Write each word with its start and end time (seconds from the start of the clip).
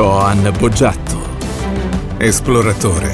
Coan 0.00 0.50
Boggiatto, 0.58 1.18
esploratore, 2.16 3.12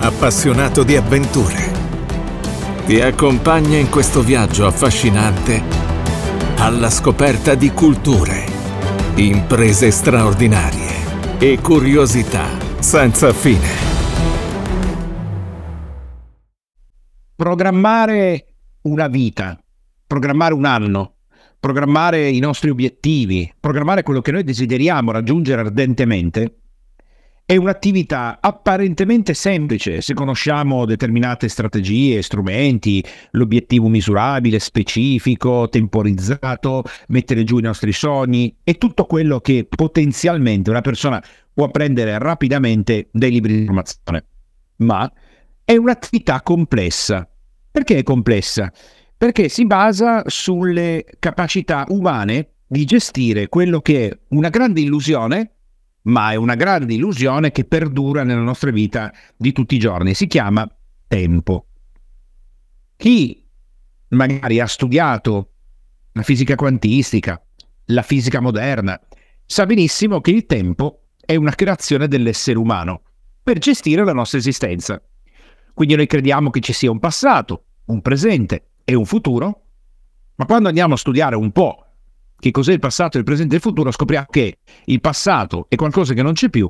appassionato 0.00 0.82
di 0.82 0.94
avventure. 0.94 1.72
Ti 2.84 3.00
accompagna 3.00 3.78
in 3.78 3.88
questo 3.88 4.20
viaggio 4.20 4.66
affascinante 4.66 5.62
alla 6.58 6.90
scoperta 6.90 7.54
di 7.54 7.70
culture, 7.70 8.44
imprese 9.14 9.90
straordinarie 9.90 11.38
e 11.38 11.58
curiosità 11.58 12.48
senza 12.80 13.32
fine. 13.32 13.68
Programmare 17.34 18.56
una 18.82 19.08
vita, 19.08 19.58
programmare 20.06 20.52
un 20.52 20.66
anno, 20.66 21.14
programmare 21.60 22.28
i 22.28 22.38
nostri 22.38 22.70
obiettivi, 22.70 23.52
programmare 23.60 24.02
quello 24.02 24.22
che 24.22 24.32
noi 24.32 24.42
desideriamo 24.42 25.12
raggiungere 25.12 25.60
ardentemente, 25.60 26.54
è 27.50 27.56
un'attività 27.56 28.38
apparentemente 28.40 29.34
semplice 29.34 30.00
se 30.00 30.14
conosciamo 30.14 30.84
determinate 30.84 31.48
strategie, 31.48 32.22
strumenti, 32.22 33.04
l'obiettivo 33.32 33.88
misurabile, 33.88 34.60
specifico, 34.60 35.68
temporizzato, 35.68 36.84
mettere 37.08 37.42
giù 37.42 37.58
i 37.58 37.62
nostri 37.62 37.92
sogni 37.92 38.56
e 38.62 38.78
tutto 38.78 39.04
quello 39.04 39.40
che 39.40 39.66
potenzialmente 39.68 40.70
una 40.70 40.80
persona 40.80 41.20
può 41.52 41.64
apprendere 41.64 42.16
rapidamente 42.18 43.08
dai 43.10 43.32
libri 43.32 43.52
di 43.54 43.60
informazione. 43.62 44.24
Ma 44.76 45.12
è 45.64 45.76
un'attività 45.76 46.42
complessa. 46.42 47.28
Perché 47.68 47.98
è 47.98 48.02
complessa? 48.04 48.72
Perché 49.20 49.50
si 49.50 49.66
basa 49.66 50.22
sulle 50.28 51.04
capacità 51.18 51.84
umane 51.88 52.52
di 52.66 52.86
gestire 52.86 53.50
quello 53.50 53.82
che 53.82 54.08
è 54.08 54.18
una 54.28 54.48
grande 54.48 54.80
illusione, 54.80 55.56
ma 56.04 56.30
è 56.32 56.36
una 56.36 56.54
grande 56.54 56.94
illusione 56.94 57.50
che 57.50 57.66
perdura 57.66 58.22
nella 58.22 58.40
nostra 58.40 58.70
vita 58.70 59.12
di 59.36 59.52
tutti 59.52 59.74
i 59.74 59.78
giorni. 59.78 60.14
Si 60.14 60.26
chiama 60.26 60.66
tempo. 61.06 61.66
Chi 62.96 63.46
magari 64.08 64.58
ha 64.58 64.66
studiato 64.66 65.50
la 66.12 66.22
fisica 66.22 66.54
quantistica, 66.54 67.44
la 67.88 68.02
fisica 68.02 68.40
moderna, 68.40 68.98
sa 69.44 69.66
benissimo 69.66 70.22
che 70.22 70.30
il 70.30 70.46
tempo 70.46 71.08
è 71.22 71.36
una 71.36 71.54
creazione 71.54 72.08
dell'essere 72.08 72.56
umano 72.56 73.02
per 73.42 73.58
gestire 73.58 74.02
la 74.02 74.14
nostra 74.14 74.38
esistenza. 74.38 74.98
Quindi 75.74 75.94
noi 75.94 76.06
crediamo 76.06 76.48
che 76.48 76.60
ci 76.60 76.72
sia 76.72 76.90
un 76.90 76.98
passato, 76.98 77.64
un 77.84 78.00
presente 78.00 78.64
e 78.90 78.96
un 78.96 79.06
futuro, 79.06 79.62
ma 80.34 80.46
quando 80.46 80.66
andiamo 80.66 80.94
a 80.94 80.96
studiare 80.96 81.36
un 81.36 81.52
po' 81.52 81.86
che 82.36 82.50
cos'è 82.50 82.72
il 82.72 82.80
passato, 82.80 83.18
il 83.18 83.24
presente 83.24 83.54
e 83.54 83.56
il 83.58 83.62
futuro, 83.62 83.92
scopriamo 83.92 84.26
che 84.28 84.58
il 84.86 85.00
passato 85.00 85.66
è 85.68 85.76
qualcosa 85.76 86.12
che 86.12 86.22
non 86.22 86.32
c'è 86.32 86.50
più, 86.50 86.68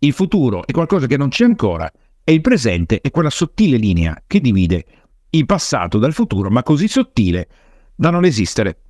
il 0.00 0.12
futuro 0.12 0.66
è 0.66 0.72
qualcosa 0.72 1.06
che 1.06 1.16
non 1.16 1.28
c'è 1.28 1.44
ancora 1.44 1.88
e 2.24 2.32
il 2.32 2.40
presente 2.40 3.00
è 3.00 3.10
quella 3.12 3.30
sottile 3.30 3.76
linea 3.76 4.20
che 4.26 4.40
divide 4.40 4.84
il 5.30 5.46
passato 5.46 5.98
dal 5.98 6.12
futuro, 6.12 6.50
ma 6.50 6.64
così 6.64 6.88
sottile 6.88 7.48
da 7.94 8.10
non 8.10 8.24
esistere. 8.24 8.80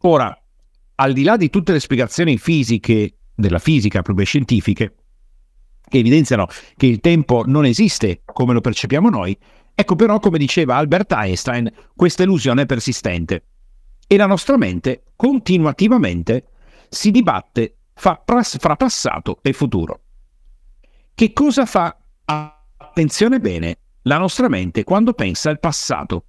Ora, 0.00 0.34
al 0.94 1.12
di 1.12 1.24
là 1.24 1.36
di 1.36 1.50
tutte 1.50 1.72
le 1.72 1.80
spiegazioni 1.80 2.38
fisiche 2.38 3.18
della 3.34 3.58
fisica, 3.58 4.00
proprio 4.00 4.24
scientifiche, 4.24 4.94
che 5.86 5.98
evidenziano 5.98 6.46
che 6.74 6.86
il 6.86 7.00
tempo 7.00 7.44
non 7.44 7.66
esiste 7.66 8.22
come 8.24 8.54
lo 8.54 8.62
percepiamo 8.62 9.10
noi, 9.10 9.36
Ecco 9.78 9.94
però, 9.94 10.18
come 10.20 10.38
diceva 10.38 10.76
Albert 10.76 11.12
Einstein, 11.12 11.70
questa 11.94 12.22
illusione 12.22 12.62
è 12.62 12.66
persistente 12.66 13.44
e 14.06 14.16
la 14.16 14.24
nostra 14.24 14.56
mente 14.56 15.02
continuativamente 15.14 16.46
si 16.88 17.10
dibatte 17.10 17.76
fra, 17.92 18.22
fra 18.24 18.76
passato 18.76 19.38
e 19.42 19.52
futuro. 19.52 20.00
Che 21.14 21.32
cosa 21.34 21.66
fa? 21.66 21.94
Attenzione 22.24 23.38
bene, 23.38 23.78
la 24.02 24.16
nostra 24.16 24.48
mente 24.48 24.82
quando 24.82 25.12
pensa 25.12 25.50
al 25.50 25.60
passato. 25.60 26.24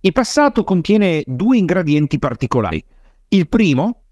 Il 0.00 0.12
passato 0.12 0.64
contiene 0.64 1.22
due 1.26 1.58
ingredienti 1.58 2.18
particolari. 2.18 2.82
Il 3.28 3.48
primo, 3.48 4.02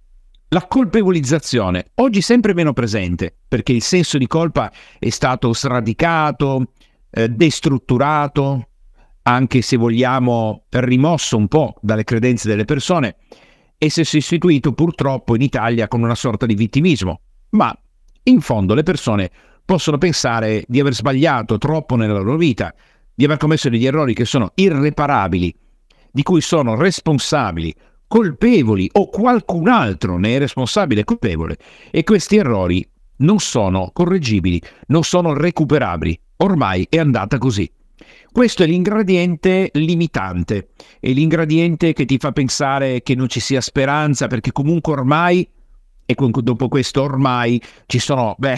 la 0.48 0.66
colpevolizzazione, 0.66 1.92
oggi 1.94 2.20
sempre 2.20 2.52
meno 2.52 2.74
presente, 2.74 3.34
perché 3.48 3.72
il 3.72 3.82
senso 3.82 4.18
di 4.18 4.26
colpa 4.26 4.70
è 4.98 5.08
stato 5.08 5.54
sradicato, 5.54 6.72
eh, 7.10 7.28
destrutturato, 7.28 8.68
anche 9.22 9.62
se 9.62 9.76
vogliamo 9.76 10.64
rimosso 10.70 11.36
un 11.36 11.48
po' 11.48 11.74
dalle 11.80 12.04
credenze 12.04 12.48
delle 12.48 12.64
persone, 12.64 13.16
e 13.76 13.90
si 13.90 14.00
è 14.00 14.04
sostituito 14.04 14.72
purtroppo 14.72 15.34
in 15.34 15.42
Italia 15.42 15.88
con 15.88 16.02
una 16.02 16.14
sorta 16.14 16.46
di 16.46 16.54
vittimismo. 16.54 17.20
Ma 17.50 17.76
in 18.24 18.40
fondo 18.40 18.74
le 18.74 18.82
persone 18.82 19.30
possono 19.64 19.98
pensare 19.98 20.64
di 20.66 20.80
aver 20.80 20.94
sbagliato 20.94 21.58
troppo 21.58 21.96
nella 21.96 22.18
loro 22.18 22.36
vita, 22.36 22.74
di 23.14 23.24
aver 23.24 23.38
commesso 23.38 23.68
degli 23.68 23.86
errori 23.86 24.14
che 24.14 24.24
sono 24.24 24.52
irreparabili, 24.54 25.54
di 26.10 26.22
cui 26.22 26.40
sono 26.40 26.74
responsabili, 26.74 27.74
colpevoli 28.06 28.88
o 28.92 29.08
qualcun 29.08 29.68
altro 29.68 30.18
ne 30.18 30.36
è 30.36 30.38
responsabile 30.38 31.02
e 31.02 31.04
colpevole, 31.04 31.56
e 31.90 32.02
questi 32.04 32.36
errori 32.36 32.86
non 33.18 33.38
sono 33.38 33.90
correggibili, 33.92 34.60
non 34.86 35.04
sono 35.04 35.34
recuperabili 35.34 36.18
ormai 36.42 36.86
è 36.88 36.98
andata 36.98 37.38
così. 37.38 37.70
Questo 38.32 38.62
è 38.62 38.66
l'ingrediente 38.66 39.70
limitante, 39.72 40.68
è 41.00 41.10
l'ingrediente 41.10 41.92
che 41.92 42.04
ti 42.04 42.18
fa 42.18 42.32
pensare 42.32 43.02
che 43.02 43.14
non 43.14 43.28
ci 43.28 43.40
sia 43.40 43.60
speranza, 43.60 44.28
perché 44.28 44.52
comunque 44.52 44.92
ormai, 44.92 45.48
e 46.06 46.14
dopo 46.16 46.68
questo 46.68 47.02
ormai, 47.02 47.60
ci 47.86 47.98
sono, 47.98 48.34
beh, 48.38 48.56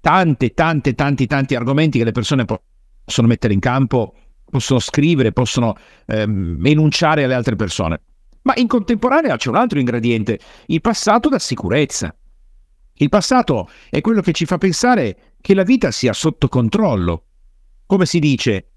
tante, 0.00 0.54
tante, 0.54 0.94
tanti, 0.94 1.26
tanti 1.26 1.54
argomenti 1.54 1.98
che 1.98 2.04
le 2.04 2.12
persone 2.12 2.44
possono 2.44 3.26
mettere 3.26 3.52
in 3.52 3.60
campo, 3.60 4.14
possono 4.44 4.78
scrivere, 4.78 5.32
possono 5.32 5.76
ehm, 6.06 6.60
enunciare 6.64 7.24
alle 7.24 7.34
altre 7.34 7.56
persone. 7.56 8.00
Ma 8.42 8.54
in 8.56 8.68
contemporanea 8.68 9.36
c'è 9.36 9.48
un 9.48 9.56
altro 9.56 9.78
ingrediente, 9.78 10.38
il 10.66 10.80
passato 10.80 11.28
da 11.28 11.38
sicurezza. 11.38 12.14
Il 13.00 13.08
passato 13.08 13.70
è 13.88 14.02
quello 14.02 14.20
che 14.20 14.32
ci 14.32 14.44
fa 14.44 14.58
pensare 14.58 15.36
che 15.40 15.54
la 15.54 15.62
vita 15.62 15.90
sia 15.90 16.12
sotto 16.12 16.48
controllo. 16.48 17.24
Come 17.86 18.04
si 18.04 18.18
dice, 18.18 18.72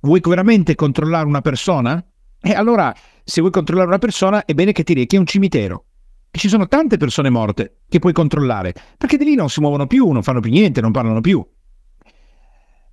vuoi 0.00 0.20
veramente 0.22 0.74
controllare 0.74 1.24
una 1.24 1.40
persona? 1.40 2.04
E 2.38 2.52
allora, 2.52 2.94
se 3.24 3.40
vuoi 3.40 3.50
controllare 3.50 3.88
una 3.88 3.96
persona, 3.96 4.44
è 4.44 4.52
bene 4.52 4.72
che 4.72 4.82
ti 4.82 4.92
rechi 4.92 5.16
a 5.16 5.20
un 5.20 5.26
cimitero. 5.26 5.86
E 6.30 6.38
ci 6.38 6.50
sono 6.50 6.68
tante 6.68 6.98
persone 6.98 7.30
morte 7.30 7.78
che 7.88 7.98
puoi 7.98 8.12
controllare, 8.12 8.74
perché 8.98 9.16
di 9.16 9.24
lì 9.24 9.34
non 9.36 9.48
si 9.48 9.60
muovono 9.60 9.86
più, 9.86 10.10
non 10.10 10.22
fanno 10.22 10.40
più 10.40 10.50
niente, 10.50 10.82
non 10.82 10.92
parlano 10.92 11.22
più. 11.22 11.42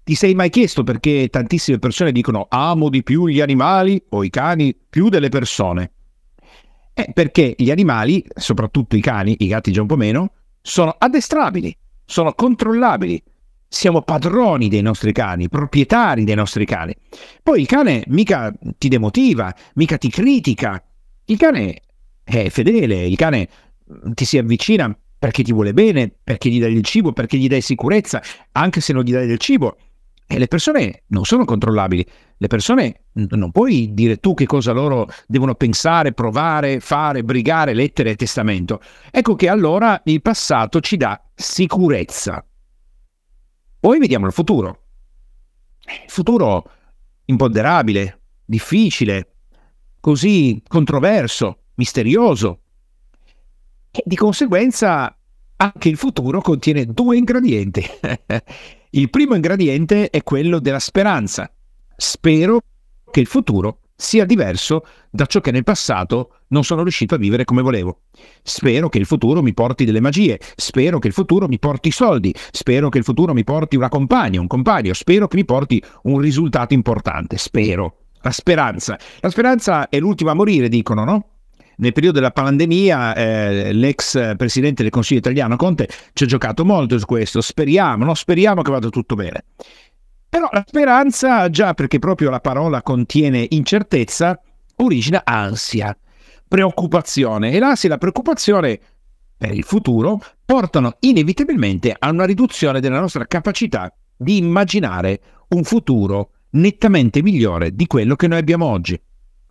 Ti 0.01 0.15
sei 0.15 0.33
mai 0.33 0.49
chiesto 0.49 0.85
perché 0.85 1.27
tantissime 1.29 1.77
persone 1.77 2.13
dicono 2.13 2.47
amo 2.49 2.87
di 2.87 3.03
più 3.03 3.27
gli 3.27 3.41
animali 3.41 4.01
o 4.11 4.23
i 4.23 4.29
cani 4.29 4.73
più 4.89 5.09
delle 5.09 5.27
persone? 5.27 5.91
È 6.93 7.11
perché 7.11 7.53
gli 7.57 7.69
animali, 7.69 8.25
soprattutto 8.33 8.95
i 8.95 9.01
cani, 9.01 9.35
i 9.39 9.47
gatti 9.47 9.73
già 9.73 9.81
un 9.81 9.87
po' 9.87 9.97
meno, 9.97 10.31
sono 10.69 10.95
addestrabili 10.97 11.75
sono 12.09 12.33
controllabili. 12.33 13.21
Siamo 13.71 14.01
padroni 14.01 14.67
dei 14.67 14.81
nostri 14.81 15.11
cani, 15.11 15.47
proprietari 15.47 16.23
dei 16.23 16.33
nostri 16.33 16.65
cani. 16.65 16.95
Poi 17.43 17.61
il 17.61 17.67
cane 17.67 18.03
mica 18.07 18.51
ti 18.79 18.87
demotiva, 18.87 19.53
mica 19.75 19.97
ti 19.99 20.09
critica. 20.09 20.83
Il 21.25 21.37
cane 21.37 21.81
è 22.23 22.49
fedele, 22.49 23.05
il 23.05 23.15
cane 23.15 23.47
mm, 23.93 24.13
ti 24.13 24.25
si 24.25 24.39
avvicina 24.39 24.97
perché 25.19 25.43
ti 25.43 25.53
vuole 25.53 25.73
bene, 25.73 26.11
perché 26.23 26.49
gli 26.49 26.59
dai 26.59 26.73
il 26.73 26.83
cibo, 26.83 27.13
perché 27.13 27.37
gli 27.37 27.47
dai 27.47 27.61
sicurezza, 27.61 28.23
anche 28.53 28.81
se 28.81 28.91
non 28.91 29.03
gli 29.03 29.11
dai 29.11 29.27
del 29.27 29.37
cibo. 29.37 29.77
E 30.31 30.37
le 30.37 30.47
persone 30.47 31.05
non 31.07 31.25
sono 31.25 31.43
controllabili. 31.43 32.05
Le 32.37 32.45
persone 32.45 33.05
non 33.13 33.49
puoi 33.49 33.95
dire 33.95 34.17
tu 34.17 34.35
che 34.35 34.45
cosa 34.45 34.73
loro 34.73 35.07
devono 35.25 35.55
pensare, 35.55 36.13
provare, 36.13 36.79
fare, 36.81 37.23
brigare, 37.23 37.73
lettere 37.73 38.11
e 38.11 38.15
testamento. 38.15 38.79
Ecco 39.09 39.33
che 39.33 39.49
allora 39.49 39.99
il 40.05 40.21
passato 40.21 40.81
ci 40.81 40.97
dà 40.97 41.19
sicurezza. 41.33 42.45
Poi 43.79 43.97
vediamo 43.97 44.27
il 44.27 44.31
futuro. 44.31 44.83
Il 45.83 46.11
futuro 46.11 46.69
imponderabile, 47.25 48.21
difficile, 48.45 49.33
così 49.99 50.61
controverso, 50.67 51.63
misterioso. 51.73 52.59
E 53.89 54.03
di 54.05 54.15
conseguenza 54.15 55.11
anche 55.55 55.89
il 55.89 55.97
futuro 55.97 56.39
contiene 56.41 56.85
due 56.85 57.17
ingredienti. 57.17 57.83
il 58.91 59.09
primo 59.11 59.35
ingrediente 59.35 60.09
è 60.09 60.23
quello 60.23 60.59
della 60.59 60.79
speranza. 60.79 61.51
Spero 61.95 62.61
che 63.11 63.19
il 63.19 63.27
futuro 63.27 63.81
sia 63.95 64.25
diverso 64.25 64.85
da 65.11 65.25
ciò 65.25 65.41
che 65.41 65.51
nel 65.51 65.63
passato 65.63 66.37
non 66.47 66.63
sono 66.63 66.81
riuscito 66.81 67.15
a 67.15 67.19
vivere 67.19 67.43
come 67.43 67.61
volevo. 67.61 68.03
Spero 68.41 68.89
che 68.89 68.97
il 68.97 69.05
futuro 69.05 69.43
mi 69.43 69.53
porti 69.53 69.85
delle 69.85 69.99
magie, 69.99 70.39
spero 70.55 70.97
che 70.97 71.07
il 71.07 71.13
futuro 71.13 71.47
mi 71.47 71.59
porti 71.59 71.91
soldi, 71.91 72.33
spero 72.51 72.89
che 72.89 72.97
il 72.97 73.03
futuro 73.03 73.33
mi 73.33 73.43
porti 73.43 73.75
una 73.75 73.89
compagna, 73.89 74.39
un 74.39 74.47
compagno, 74.47 74.93
spero 74.93 75.27
che 75.27 75.35
mi 75.35 75.45
porti 75.45 75.83
un 76.03 76.17
risultato 76.19 76.73
importante, 76.73 77.37
spero. 77.37 77.97
La 78.21 78.31
speranza. 78.31 78.97
La 79.19 79.29
speranza 79.29 79.87
è 79.87 79.99
l'ultima 79.99 80.31
a 80.31 80.35
morire, 80.35 80.67
dicono, 80.67 81.03
no? 81.03 81.27
Nel 81.79 81.93
periodo 81.93 82.19
della 82.19 82.31
pandemia 82.31 83.15
eh, 83.15 83.73
l'ex 83.73 84.35
presidente 84.35 84.83
del 84.83 84.91
Consiglio 84.91 85.19
italiano 85.19 85.55
Conte 85.55 85.87
ci 86.13 86.23
ha 86.23 86.27
giocato 86.27 86.65
molto 86.65 86.97
su 86.97 87.05
questo, 87.05 87.41
speriamo, 87.41 88.05
no? 88.05 88.13
speriamo 88.13 88.61
che 88.61 88.71
vada 88.71 88.89
tutto 88.89 89.15
bene. 89.15 89.45
Però 90.29 90.47
la 90.51 90.63
speranza, 90.65 91.49
già 91.49 91.73
perché 91.73 91.97
proprio 91.97 92.29
la 92.29 92.39
parola 92.39 92.81
contiene 92.83 93.47
incertezza, 93.49 94.39
origina 94.77 95.21
ansia, 95.23 95.97
preoccupazione 96.47 97.51
e 97.51 97.59
l'ansia 97.59 97.89
e 97.89 97.91
la 97.91 97.97
preoccupazione 97.97 98.79
per 99.37 99.53
il 99.53 99.63
futuro 99.63 100.21
portano 100.45 100.97
inevitabilmente 100.99 101.95
a 101.97 102.09
una 102.09 102.25
riduzione 102.25 102.79
della 102.79 102.99
nostra 102.99 103.25
capacità 103.25 103.91
di 104.15 104.37
immaginare 104.37 105.21
un 105.49 105.63
futuro 105.63 106.31
nettamente 106.51 107.21
migliore 107.21 107.73
di 107.73 107.87
quello 107.87 108.15
che 108.15 108.27
noi 108.27 108.39
abbiamo 108.39 108.65
oggi. 108.65 108.99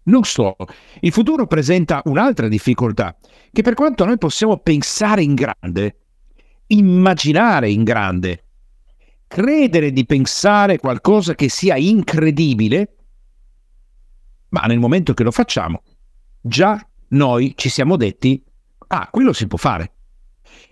Non 0.09 0.25
solo, 0.25 0.57
il 1.01 1.13
futuro 1.13 1.47
presenta 1.47 2.01
un'altra 2.07 2.49
difficoltà, 2.49 3.15
che 3.53 3.63
per 3.63 3.75
quanto 3.75 4.07
noi 4.07 4.17
possiamo 4.17 4.57
pensare 4.57 5.23
in 5.23 5.35
grande, 5.35 5.99
immaginare 6.69 7.71
in 7.71 7.85
grande, 7.85 8.45
credere 9.27 9.93
di 9.93 10.07
pensare 10.07 10.79
qualcosa 10.79 11.35
che 11.35 11.51
sia 11.51 11.77
incredibile, 11.77 12.97
ma 14.49 14.63
nel 14.63 14.79
momento 14.79 15.13
che 15.13 15.25
lo 15.25 15.31
facciamo, 15.31 15.83
già 16.41 16.83
noi 17.09 17.53
ci 17.55 17.69
siamo 17.69 17.97
detti, 17.97 18.43
ah, 18.87 19.09
quello 19.11 19.35
si 19.35 19.47
può 19.47 19.59
fare. 19.59 19.93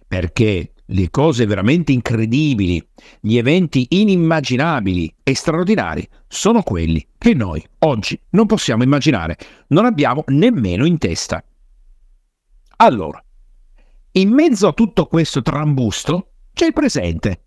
Perché 0.09 0.73
le 0.87 1.11
cose 1.11 1.47
veramente 1.47 1.93
incredibili, 1.93 2.85
gli 3.21 3.37
eventi 3.37 3.87
inimmaginabili 3.91 5.12
e 5.23 5.35
straordinari 5.35 6.06
sono 6.29 6.62
quelli 6.62 7.05
che 7.19 7.35
noi 7.35 7.65
oggi 7.81 8.19
non 8.31 8.47
possiamo 8.47 8.83
immaginare, 8.83 9.37
non 9.69 9.85
abbiamo 9.85 10.25
nemmeno 10.29 10.85
in 10.85 10.99
testa. 10.99 11.43
Allora, 12.77 13.23
in 14.12 14.31
mezzo 14.31 14.69
a 14.69 14.73
tutto 14.73 15.06
questo 15.06 15.43
trambusto 15.43 16.31
c'è 16.53 16.67
il 16.67 16.73
presente. 16.73 17.41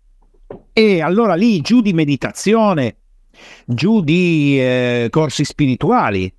E 0.72 1.00
allora 1.00 1.34
lì 1.34 1.60
giù 1.60 1.80
di 1.80 1.92
meditazione, 1.92 2.96
giù 3.64 4.02
di 4.02 4.56
eh, 4.58 5.08
corsi 5.10 5.44
spirituali, 5.44 6.32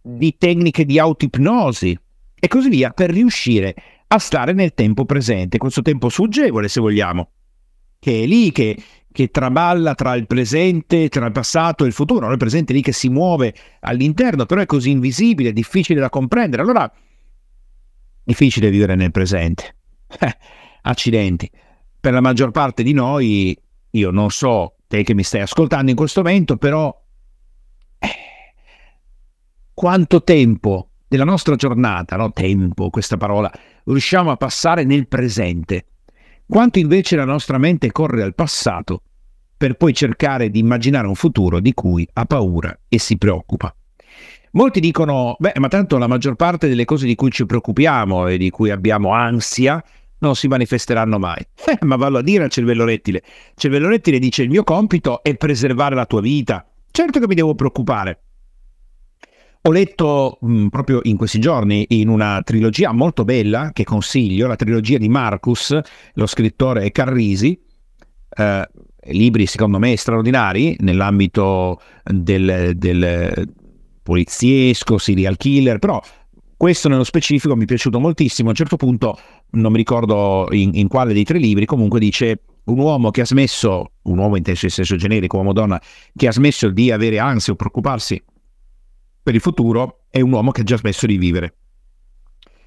di 0.00 0.36
tecniche 0.38 0.84
di 0.84 0.98
autoipnosi 0.98 1.98
e 2.40 2.48
così 2.48 2.68
via 2.68 2.90
per 2.90 3.10
riuscire 3.10 3.74
a 3.76 3.97
stare 4.16 4.54
nel 4.54 4.72
tempo 4.72 5.04
presente, 5.04 5.58
questo 5.58 5.82
tempo 5.82 6.08
sfuggevole 6.08 6.68
se 6.68 6.80
vogliamo, 6.80 7.30
che 7.98 8.22
è 8.22 8.26
lì 8.26 8.50
che, 8.52 8.80
che 9.12 9.30
traballa 9.30 9.94
tra 9.94 10.14
il 10.14 10.26
presente, 10.26 11.10
tra 11.10 11.26
il 11.26 11.32
passato 11.32 11.84
e 11.84 11.88
il 11.88 11.92
futuro, 11.92 12.20
non 12.20 12.32
è 12.32 12.38
presente 12.38 12.72
lì 12.72 12.80
che 12.80 12.92
si 12.92 13.10
muove 13.10 13.54
all'interno, 13.80 14.46
però 14.46 14.62
è 14.62 14.66
così 14.66 14.90
invisibile, 14.90 15.52
difficile 15.52 16.00
da 16.00 16.08
comprendere, 16.08 16.62
allora 16.62 16.90
difficile 18.24 18.70
vivere 18.70 18.94
nel 18.94 19.10
presente. 19.10 19.74
Eh, 20.20 20.36
accidenti. 20.82 21.50
Per 22.00 22.12
la 22.12 22.20
maggior 22.20 22.50
parte 22.50 22.82
di 22.82 22.92
noi, 22.92 23.56
io 23.90 24.10
non 24.10 24.30
so 24.30 24.76
te 24.86 25.02
che 25.02 25.14
mi 25.14 25.22
stai 25.22 25.42
ascoltando 25.42 25.90
in 25.90 25.96
questo 25.96 26.22
momento, 26.22 26.56
però 26.56 26.94
eh, 27.98 28.08
quanto 29.74 30.22
tempo 30.22 30.87
della 31.08 31.24
nostra 31.24 31.56
giornata, 31.56 32.16
no? 32.16 32.30
tempo, 32.32 32.90
questa 32.90 33.16
parola, 33.16 33.50
riusciamo 33.84 34.30
a 34.30 34.36
passare 34.36 34.84
nel 34.84 35.08
presente, 35.08 35.86
quanto 36.46 36.78
invece 36.78 37.16
la 37.16 37.24
nostra 37.24 37.58
mente 37.58 37.90
corre 37.90 38.22
al 38.22 38.34
passato 38.34 39.02
per 39.56 39.74
poi 39.74 39.92
cercare 39.92 40.50
di 40.50 40.60
immaginare 40.60 41.08
un 41.08 41.16
futuro 41.16 41.58
di 41.58 41.74
cui 41.74 42.08
ha 42.12 42.24
paura 42.26 42.78
e 42.88 42.98
si 42.98 43.16
preoccupa. 43.16 43.74
Molti 44.52 44.80
dicono, 44.80 45.36
beh, 45.38 45.54
ma 45.56 45.68
tanto 45.68 45.98
la 45.98 46.06
maggior 46.06 46.36
parte 46.36 46.68
delle 46.68 46.84
cose 46.84 47.06
di 47.06 47.14
cui 47.14 47.30
ci 47.30 47.44
preoccupiamo 47.44 48.28
e 48.28 48.38
di 48.38 48.50
cui 48.50 48.70
abbiamo 48.70 49.12
ansia 49.12 49.82
non 50.20 50.34
si 50.36 50.46
manifesteranno 50.46 51.18
mai. 51.18 51.44
Eh, 51.68 51.84
ma 51.84 51.96
vallo 51.96 52.18
a 52.18 52.22
dire 52.22 52.44
al 52.44 52.50
cervello 52.50 52.84
rettile. 52.84 53.18
Il 53.18 53.52
cervello 53.56 53.88
rettile 53.88 54.18
dice 54.18 54.42
il 54.42 54.48
mio 54.48 54.64
compito 54.64 55.22
è 55.22 55.34
preservare 55.36 55.94
la 55.94 56.06
tua 56.06 56.22
vita. 56.22 56.66
Certo 56.90 57.20
che 57.20 57.26
mi 57.26 57.34
devo 57.34 57.54
preoccupare, 57.54 58.22
ho 59.60 59.70
letto 59.70 60.38
mh, 60.40 60.52
mm, 60.52 60.66
proprio 60.68 61.00
in 61.02 61.16
questi 61.16 61.40
giorni 61.40 61.84
in 61.88 62.08
una 62.08 62.40
trilogia 62.42 62.92
molto 62.92 63.24
bella 63.24 63.70
che 63.72 63.84
consiglio, 63.84 64.46
la 64.46 64.56
trilogia 64.56 64.98
di 64.98 65.08
Marcus, 65.08 65.78
lo 66.14 66.26
scrittore 66.26 66.90
Carrisi, 66.90 67.58
eh, 68.36 68.68
libri 69.10 69.46
secondo 69.46 69.78
me 69.78 69.96
straordinari 69.96 70.76
nell'ambito 70.80 71.80
del, 72.04 72.72
del 72.76 73.52
poliziesco, 74.02 74.98
serial 74.98 75.36
killer, 75.36 75.78
però 75.78 76.00
questo 76.56 76.88
nello 76.88 77.04
specifico 77.04 77.54
mi 77.54 77.62
è 77.62 77.66
piaciuto 77.66 78.00
moltissimo. 78.00 78.48
A 78.48 78.50
un 78.50 78.56
certo 78.56 78.76
punto, 78.76 79.18
non 79.50 79.70
mi 79.70 79.78
ricordo 79.78 80.48
in, 80.50 80.70
in 80.74 80.88
quale 80.88 81.12
dei 81.12 81.24
tre 81.24 81.38
libri, 81.38 81.66
comunque 81.66 82.00
dice 82.00 82.42
un 82.64 82.78
uomo 82.78 83.10
che 83.10 83.22
ha 83.22 83.26
smesso, 83.26 83.92
un 84.02 84.18
uomo 84.18 84.36
in 84.36 84.44
senso 84.44 84.96
generico, 84.96 85.36
uomo-donna, 85.36 85.80
che 86.14 86.26
ha 86.26 86.32
smesso 86.32 86.68
di 86.70 86.90
avere 86.90 87.18
ansia 87.18 87.52
o 87.52 87.56
preoccuparsi 87.56 88.22
per 89.28 89.36
il 89.36 89.42
futuro 89.42 90.04
è 90.08 90.22
un 90.22 90.32
uomo 90.32 90.52
che 90.52 90.62
ha 90.62 90.64
già 90.64 90.78
smesso 90.78 91.04
di 91.04 91.18
vivere. 91.18 91.52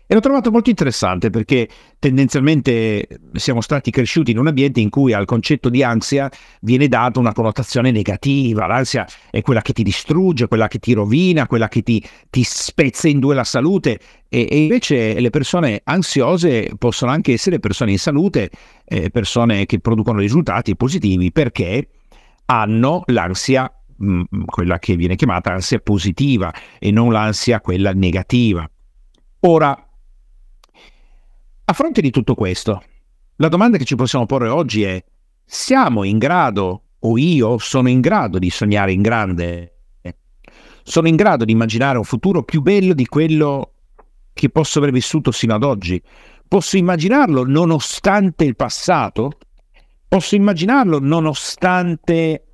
E 0.06 0.14
l'ho 0.14 0.20
trovato 0.20 0.52
molto 0.52 0.70
interessante 0.70 1.32
perché 1.32 1.68
tendenzialmente 1.98 3.08
siamo 3.34 3.62
stati 3.62 3.90
cresciuti 3.90 4.30
in 4.30 4.38
un 4.38 4.46
ambiente 4.46 4.80
in 4.80 4.92
cui 4.92 5.12
al 5.12 5.26
concetto 5.26 5.70
di 5.70 5.82
ansia 5.82 6.30
viene 6.60 6.88
data 6.88 7.20
una 7.20 7.34
connotazione 7.34 7.90
negativa. 7.90 8.68
L'ansia 8.68 9.08
è 9.32 9.42
quella 9.42 9.64
che 9.64 9.74
ti 9.74 9.82
distrugge, 9.82 10.48
quella 10.48 10.68
che 10.68 10.78
ti 10.78 10.94
rovina, 10.94 11.48
quella 11.48 11.68
che 11.68 11.82
ti, 11.82 12.08
ti 12.30 12.44
spezza 12.44 13.08
in 13.08 13.18
due 13.18 13.34
la 13.34 13.44
salute. 13.44 14.00
E, 14.30 14.48
e, 14.48 14.62
invece 14.62 15.20
le 15.20 15.30
persone 15.32 15.82
ansiose 15.84 16.74
possono 16.78 17.10
anche 17.10 17.34
essere 17.34 17.58
persone 17.58 17.90
in 17.90 17.98
salute, 17.98 18.52
eh, 18.86 19.10
persone 19.10 19.66
che 19.66 19.80
producono 19.80 20.20
risultati 20.20 20.76
positivi 20.76 21.32
perché 21.32 21.88
hanno 22.46 23.02
l'ansia 23.08 23.81
mh, 24.02 24.24
mm, 24.36 24.44
quella 24.46 24.80
che 24.80 24.96
viene 24.96 25.16
chiamata 25.16 25.52
ansia 25.52 25.80
positiva 25.80 26.54
e 26.80 26.92
non 26.92 27.12
l'ansia 27.12 27.62
quella 27.62 27.92
negativa. 27.92 28.70
Ora, 29.42 29.90
a 31.64 31.74
fronte 31.74 32.02
di 32.02 32.10
tutto 32.10 32.36
questo, 32.36 32.84
la 33.38 33.48
domanda 33.48 33.78
che 33.78 33.86
ci 33.86 33.96
possiamo 33.96 34.26
porre 34.26 34.50
oggi 34.50 34.84
è, 34.84 35.04
siamo 35.46 36.04
in 36.04 36.18
grado, 36.18 36.84
o 37.00 37.18
io 37.18 37.58
sono 37.58 37.90
in 37.90 38.00
grado 38.00 38.38
di 38.38 38.50
sognare 38.50 38.92
in 38.92 39.02
grande? 39.02 39.76
Sono 40.84 41.08
in 41.08 41.16
grado 41.16 41.46
di 41.46 41.52
immaginare 41.52 41.98
un 41.98 42.04
futuro 42.04 42.44
più 42.44 42.62
bello 42.62 42.94
di 42.94 43.06
quello 43.06 43.74
che 44.34 44.50
posso 44.50 44.80
aver 44.80 44.92
vissuto 44.92 45.32
sino 45.32 45.56
ad 45.56 45.64
oggi? 45.64 46.02
Posso 46.48 46.78
immaginarlo 46.78 47.46
nonostante 47.46 48.44
il 48.44 48.56
passato? 48.56 49.32
Posso 50.08 50.36
immaginarlo 50.36 51.00
nonostante 51.00 52.46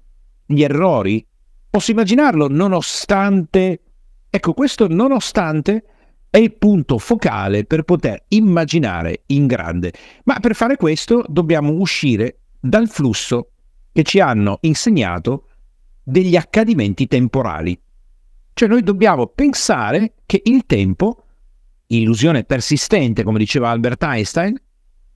gli 0.46 0.62
errori? 0.62 1.27
Posso 1.70 1.92
immaginarlo 1.92 2.48
nonostante, 2.48 3.82
ecco 4.30 4.54
questo 4.54 4.88
nonostante 4.88 5.84
è 6.30 6.38
il 6.38 6.54
punto 6.56 6.98
focale 6.98 7.66
per 7.66 7.84
poter 7.84 8.26
immaginare 8.30 9.24
in 9.28 9.48
grande, 9.48 9.94
ma 10.26 10.40
per 10.40 10.56
fare 10.56 10.76
questo 10.76 11.24
dobbiamo 11.28 11.74
uscire 11.74 12.40
dal 12.60 12.88
flusso 12.88 13.52
che 13.92 14.04
ci 14.04 14.20
hanno 14.20 14.58
insegnato 14.62 15.48
degli 16.04 16.36
accadimenti 16.36 17.08
temporali. 17.08 17.80
Cioè 18.54 18.68
noi 18.68 18.82
dobbiamo 18.82 19.28
pensare 19.28 20.14
che 20.26 20.42
il 20.46 20.66
tempo, 20.66 21.24
illusione 21.88 22.44
persistente, 22.44 23.24
come 23.24 23.40
diceva 23.40 23.70
Albert 23.70 24.04
Einstein, 24.04 24.56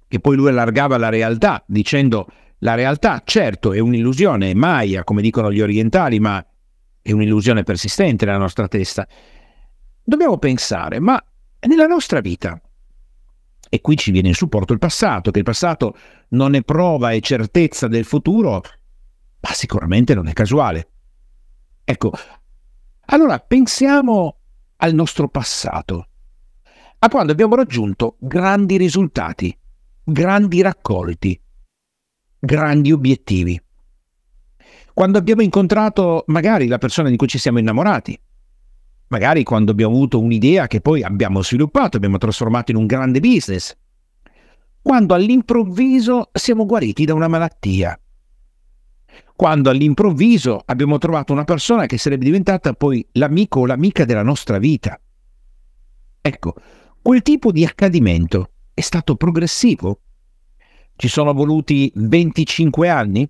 che 0.08 0.20
poi 0.20 0.36
lui 0.36 0.50
allargava 0.50 0.98
la 0.98 1.10
realtà 1.10 1.64
dicendo 1.66 2.28
la 2.64 2.76
realtà 2.76 3.22
certo 3.26 3.74
è 3.74 3.80
un'illusione, 3.80 4.52
è 4.52 4.54
Maya, 4.54 5.04
come 5.04 5.22
dicono 5.22 5.52
gli 5.52 5.62
orientali, 5.62 6.20
ma 6.20 6.44
è 7.02 7.12
un'illusione 7.12 7.64
persistente 7.64 8.26
nella 8.26 8.38
nostra 8.38 8.68
testa. 8.68 9.08
Dobbiamo 10.04 10.38
pensare, 10.38 11.00
ma 11.00 11.24
nella 11.68 11.88
nostra 11.88 12.20
vita, 12.20 12.60
e 13.68 13.82
qui 13.82 13.96
ci 13.98 14.12
viene 14.12 14.28
in 14.28 14.36
supporto 14.36 14.74
il 14.74 14.80
passato, 14.80 15.32
che 15.32 15.40
il 15.40 15.44
passato 15.44 15.98
non 16.30 16.54
è 16.54 16.62
prova 16.62 17.12
e 17.12 17.22
certezza 17.22 17.88
del 17.88 18.06
futuro, 18.06 18.62
ma 19.40 19.54
sicuramente 19.54 20.14
non 20.14 20.28
è 20.28 20.34
casuale. 20.34 20.90
Ecco, 21.84 22.12
allora 23.06 23.40
pensiamo 23.40 24.38
al 24.78 24.94
nostro 24.94 25.30
passato, 25.30 26.08
a 27.00 27.10
quando 27.10 27.32
abbiamo 27.32 27.56
raggiunto 27.56 28.18
grandi 28.20 28.78
risultati, 28.78 29.58
grandi 30.04 30.62
raccolti, 30.62 31.42
grandi 32.44 32.92
obiettivi 32.92 33.62
quando 34.94 35.18
abbiamo 35.18 35.42
incontrato 35.42 36.24
magari 36.28 36.68
la 36.68 36.78
persona 36.78 37.10
di 37.10 37.16
cui 37.16 37.28
ci 37.28 37.38
siamo 37.38 37.60
innamorati, 37.60 38.20
magari 39.08 39.44
quando 39.44 39.72
abbiamo 39.72 39.96
avuto 39.96 40.20
un'idea 40.20 40.68
che 40.68 40.82
poi 40.82 41.02
abbiamo 41.02 41.42
sviluppato, 41.42 41.96
abbiamo 41.96 42.18
trasformato 42.18 42.72
in 42.72 42.78
un 42.78 42.88
grande 42.88 43.22
business, 43.22 43.74
quando 44.82 45.14
all'improvviso 45.14 46.30
siamo 46.34 46.66
guariti 46.66 47.06
da 47.06 47.14
una 47.14 47.30
malattia, 47.30 47.98
quando 49.34 49.70
all'improvviso 49.70 50.62
abbiamo 50.66 50.98
trovato 50.98 51.32
una 51.32 51.46
persona 51.46 51.86
che 51.86 51.98
sarebbe 51.98 52.26
diventata 52.26 52.74
poi 52.74 53.08
l'amico 53.14 53.62
o 53.62 53.66
l'amica 53.66 54.04
della 54.04 54.24
nostra 54.24 54.58
vita. 54.58 55.00
Ecco, 56.22 56.56
Quel 57.04 57.24
tipo 57.24 57.52
di 57.52 57.66
accadimento 57.66 58.52
è 58.76 58.82
stato 58.82 59.16
progressivo. 59.16 60.02
Ci 61.02 61.08
sono 61.08 61.34
voluti 61.34 61.92
25 61.96 62.88
anni? 62.88 63.28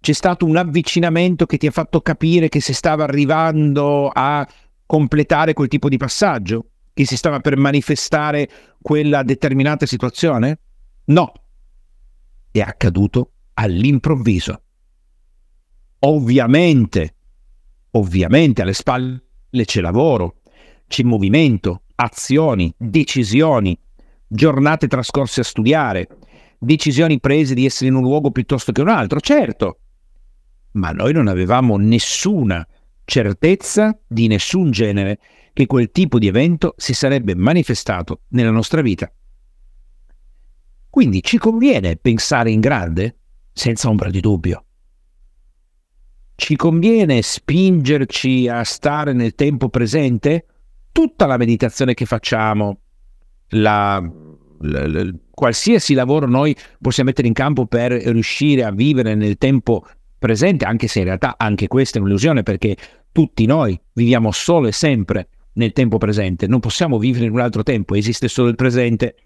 C'è 0.00 0.12
stato 0.12 0.44
un 0.44 0.58
avvicinamento 0.58 1.46
che 1.46 1.56
ti 1.56 1.66
ha 1.66 1.70
fatto 1.70 2.02
capire 2.02 2.50
che 2.50 2.60
si 2.60 2.74
stava 2.74 3.04
arrivando 3.04 4.10
a 4.12 4.46
completare 4.84 5.54
quel 5.54 5.68
tipo 5.68 5.88
di 5.88 5.96
passaggio? 5.96 6.66
Che 6.92 7.06
si 7.06 7.16
stava 7.16 7.40
per 7.40 7.56
manifestare 7.56 8.50
quella 8.82 9.22
determinata 9.22 9.86
situazione? 9.86 10.58
No, 11.06 11.32
è 12.50 12.60
accaduto 12.60 13.30
all'improvviso. 13.54 14.60
Ovviamente, 16.00 17.14
ovviamente 17.92 18.60
alle 18.60 18.74
spalle 18.74 19.22
c'è 19.50 19.80
lavoro, 19.80 20.40
c'è 20.86 21.02
movimento, 21.02 21.84
azioni, 21.94 22.70
decisioni, 22.76 23.74
giornate 24.26 24.86
trascorse 24.86 25.40
a 25.40 25.44
studiare, 25.44 26.08
decisioni 26.58 27.20
prese 27.20 27.54
di 27.54 27.64
essere 27.64 27.88
in 27.88 27.94
un 27.94 28.02
luogo 28.02 28.30
piuttosto 28.30 28.72
che 28.72 28.80
un 28.80 28.88
altro, 28.88 29.20
certo, 29.20 29.78
ma 30.72 30.90
noi 30.90 31.12
non 31.12 31.28
avevamo 31.28 31.76
nessuna 31.76 32.66
certezza 33.04 33.98
di 34.06 34.26
nessun 34.26 34.70
genere 34.70 35.18
che 35.52 35.66
quel 35.66 35.90
tipo 35.90 36.18
di 36.18 36.26
evento 36.26 36.74
si 36.76 36.94
sarebbe 36.94 37.34
manifestato 37.34 38.22
nella 38.28 38.50
nostra 38.50 38.82
vita. 38.82 39.10
Quindi 40.90 41.22
ci 41.22 41.38
conviene 41.38 41.96
pensare 41.96 42.50
in 42.50 42.60
grande? 42.60 43.16
Senza 43.52 43.88
ombra 43.88 44.10
di 44.10 44.20
dubbio. 44.20 44.64
Ci 46.36 46.56
conviene 46.56 47.22
spingerci 47.22 48.48
a 48.48 48.64
stare 48.64 49.12
nel 49.12 49.34
tempo 49.34 49.68
presente? 49.68 50.46
Tutta 50.90 51.26
la 51.26 51.36
meditazione 51.36 51.94
che 51.94 52.04
facciamo, 52.04 52.78
la, 53.50 54.02
qualsiasi 55.30 55.94
lavoro 55.94 56.26
noi 56.26 56.56
possiamo 56.80 57.08
mettere 57.10 57.28
in 57.28 57.34
campo 57.34 57.66
per 57.66 57.92
riuscire 57.92 58.64
a 58.64 58.70
vivere 58.70 59.14
nel 59.14 59.36
tempo 59.36 59.86
presente, 60.18 60.64
anche 60.64 60.86
se 60.86 61.00
in 61.00 61.04
realtà 61.06 61.34
anche 61.36 61.68
questa 61.68 61.98
è 61.98 62.00
un'illusione 62.00 62.42
perché 62.42 62.76
tutti 63.12 63.46
noi 63.46 63.78
viviamo 63.92 64.32
solo 64.32 64.68
e 64.68 64.72
sempre 64.72 65.28
nel 65.54 65.72
tempo 65.72 65.98
presente, 65.98 66.46
non 66.46 66.60
possiamo 66.60 66.98
vivere 66.98 67.26
in 67.26 67.32
un 67.32 67.40
altro 67.40 67.62
tempo, 67.62 67.94
esiste 67.94 68.28
solo 68.28 68.48
il 68.48 68.56
presente, 68.56 69.16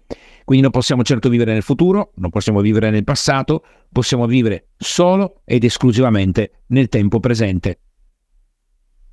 quindi 0.45 0.63
non 0.63 0.71
possiamo 0.71 1.03
certo 1.03 1.29
vivere 1.29 1.53
nel 1.53 1.63
futuro, 1.63 2.11
non 2.15 2.29
possiamo 2.29 2.61
vivere 2.61 2.89
nel 2.89 3.03
passato, 3.03 3.63
possiamo 3.91 4.27
vivere 4.27 4.67
solo 4.77 5.41
ed 5.45 5.63
esclusivamente 5.63 6.63
nel 6.67 6.89
tempo 6.89 7.19
presente. 7.19 7.79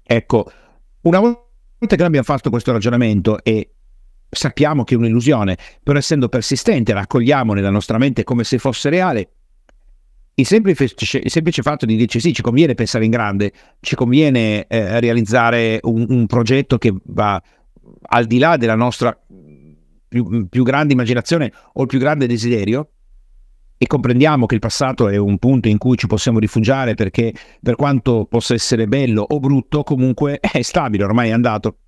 Ecco, 0.03 0.51
una 1.03 1.21
volta 1.21 1.97
che 1.97 2.03
abbiamo 2.03 2.25
fatto 2.25 2.51
questo 2.51 2.73
ragionamento 2.73 3.43
e 3.43 3.76
sappiamo 4.29 4.85
che 4.85 4.95
è 4.95 4.99
un'illusione, 4.99 5.57
però 5.83 5.99
essendo 5.99 6.29
persistente 6.29 6.93
la 6.93 7.01
accogliamo 7.01 7.53
nella 7.53 7.71
nostra 7.71 7.99
mente 7.99 8.25
come 8.25 8.45
se 8.45 8.59
fosse 8.59 8.89
reale, 8.89 9.31
il 10.39 10.47
semplice, 10.47 10.85
il 10.85 11.31
semplice, 11.31 11.63
fatto 11.63 11.87
di 11.87 11.97
dirci 11.97 12.21
sì, 12.21 12.35
ci 12.35 12.43
conviene 12.43 12.75
pensare 12.75 13.07
in 13.07 13.11
grande, 13.11 13.53
ci 13.81 13.95
conviene 13.95 14.67
eh, 14.67 15.01
realizzare 15.01 15.79
un, 15.83 16.05
un, 16.11 16.27
progetto 16.27 16.77
che 16.77 16.95
va 17.05 17.43
al 18.09 18.27
di 18.27 18.39
là 18.39 18.59
della 18.59 18.75
nostra 18.75 19.19
più, 20.09 20.47
più, 20.47 20.63
grande 20.63 20.93
immaginazione 20.93 21.51
o 21.73 21.83
il 21.83 21.89
più 21.89 21.99
grande 21.99 22.27
desiderio 22.27 22.91
e 23.79 23.87
comprendiamo 23.87 24.45
che 24.45 24.55
il 24.55 24.61
passato 24.61 25.09
è 25.09 25.17
un 25.17 25.39
punto 25.39 25.69
in 25.69 25.79
cui 25.79 25.97
ci 25.97 26.07
possiamo 26.07 26.39
rifugiare 26.39 26.95
perché 26.95 27.33
per 27.63 27.77
quanto 27.77 28.27
possa 28.27 28.53
essere 28.53 28.87
bello 28.87 29.25
o 29.27 29.41
brutto 29.41 29.85
comunque 29.85 30.39
è 30.39 30.61
stabile, 30.61 31.05
ormai 31.05 31.31
è 31.31 31.33
andato. 31.33 31.79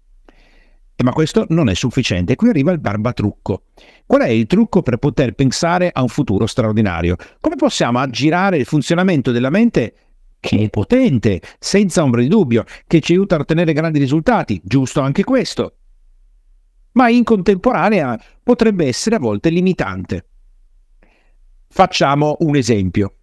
Eh, 1.00 1.04
ma 1.04 1.12
questo 1.12 1.46
non 1.50 1.68
è 1.68 1.74
sufficiente. 1.74 2.34
Qui 2.34 2.48
arriva 2.48 2.72
il 2.72 2.80
barbatrucco. 2.80 3.66
Qual 4.04 4.20
è 4.20 4.28
il 4.30 4.46
trucco 4.46 4.82
per 4.82 4.96
poter 4.96 5.32
pensare 5.32 5.90
a 5.92 6.02
un 6.02 6.08
futuro 6.08 6.44
straordinario? 6.46 7.14
Come 7.40 7.54
possiamo 7.54 8.00
aggirare 8.00 8.56
il 8.56 8.64
funzionamento 8.64 9.30
della 9.30 9.48
mente 9.48 9.94
che 10.40 10.58
è 10.58 10.70
potente, 10.70 11.40
senza 11.60 12.02
ombra 12.02 12.20
di 12.20 12.26
dubbio, 12.26 12.64
che 12.88 13.00
ci 13.00 13.12
aiuta 13.12 13.36
a 13.36 13.38
ottenere 13.38 13.72
grandi 13.72 14.00
risultati, 14.00 14.60
giusto 14.64 15.00
anche 15.00 15.22
questo, 15.22 15.76
ma 16.92 17.08
in 17.08 17.22
contemporanea 17.22 18.20
potrebbe 18.42 18.86
essere 18.86 19.16
a 19.16 19.20
volte 19.20 19.50
limitante. 19.50 20.26
Facciamo 21.68 22.38
un 22.40 22.56
esempio. 22.56 23.14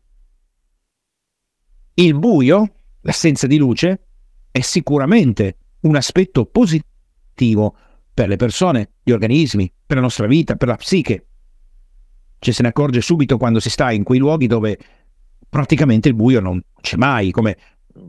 Il 1.95 2.17
buio, 2.17 2.73
l'assenza 3.01 3.47
di 3.47 3.57
luce, 3.57 4.07
è 4.49 4.61
sicuramente 4.61 5.57
un 5.81 5.97
aspetto 5.97 6.45
positivo 6.45 6.93
attivo 7.35 7.75
per 8.13 8.29
le 8.29 8.37
persone, 8.37 8.91
gli 9.03 9.11
organismi, 9.11 9.69
per 9.85 9.97
la 9.97 10.03
nostra 10.03 10.25
vita, 10.25 10.55
per 10.55 10.69
la 10.69 10.77
psiche. 10.77 11.25
Ci 12.39 12.51
se 12.53 12.61
ne 12.63 12.69
accorge 12.69 13.01
subito 13.01 13.37
quando 13.37 13.59
si 13.59 13.69
sta 13.69 13.91
in 13.91 14.03
quei 14.03 14.19
luoghi 14.19 14.47
dove 14.47 14.77
praticamente 15.49 16.07
il 16.07 16.15
buio 16.15 16.39
non 16.39 16.61
c'è 16.81 16.95
mai, 16.95 17.31
come 17.31 17.57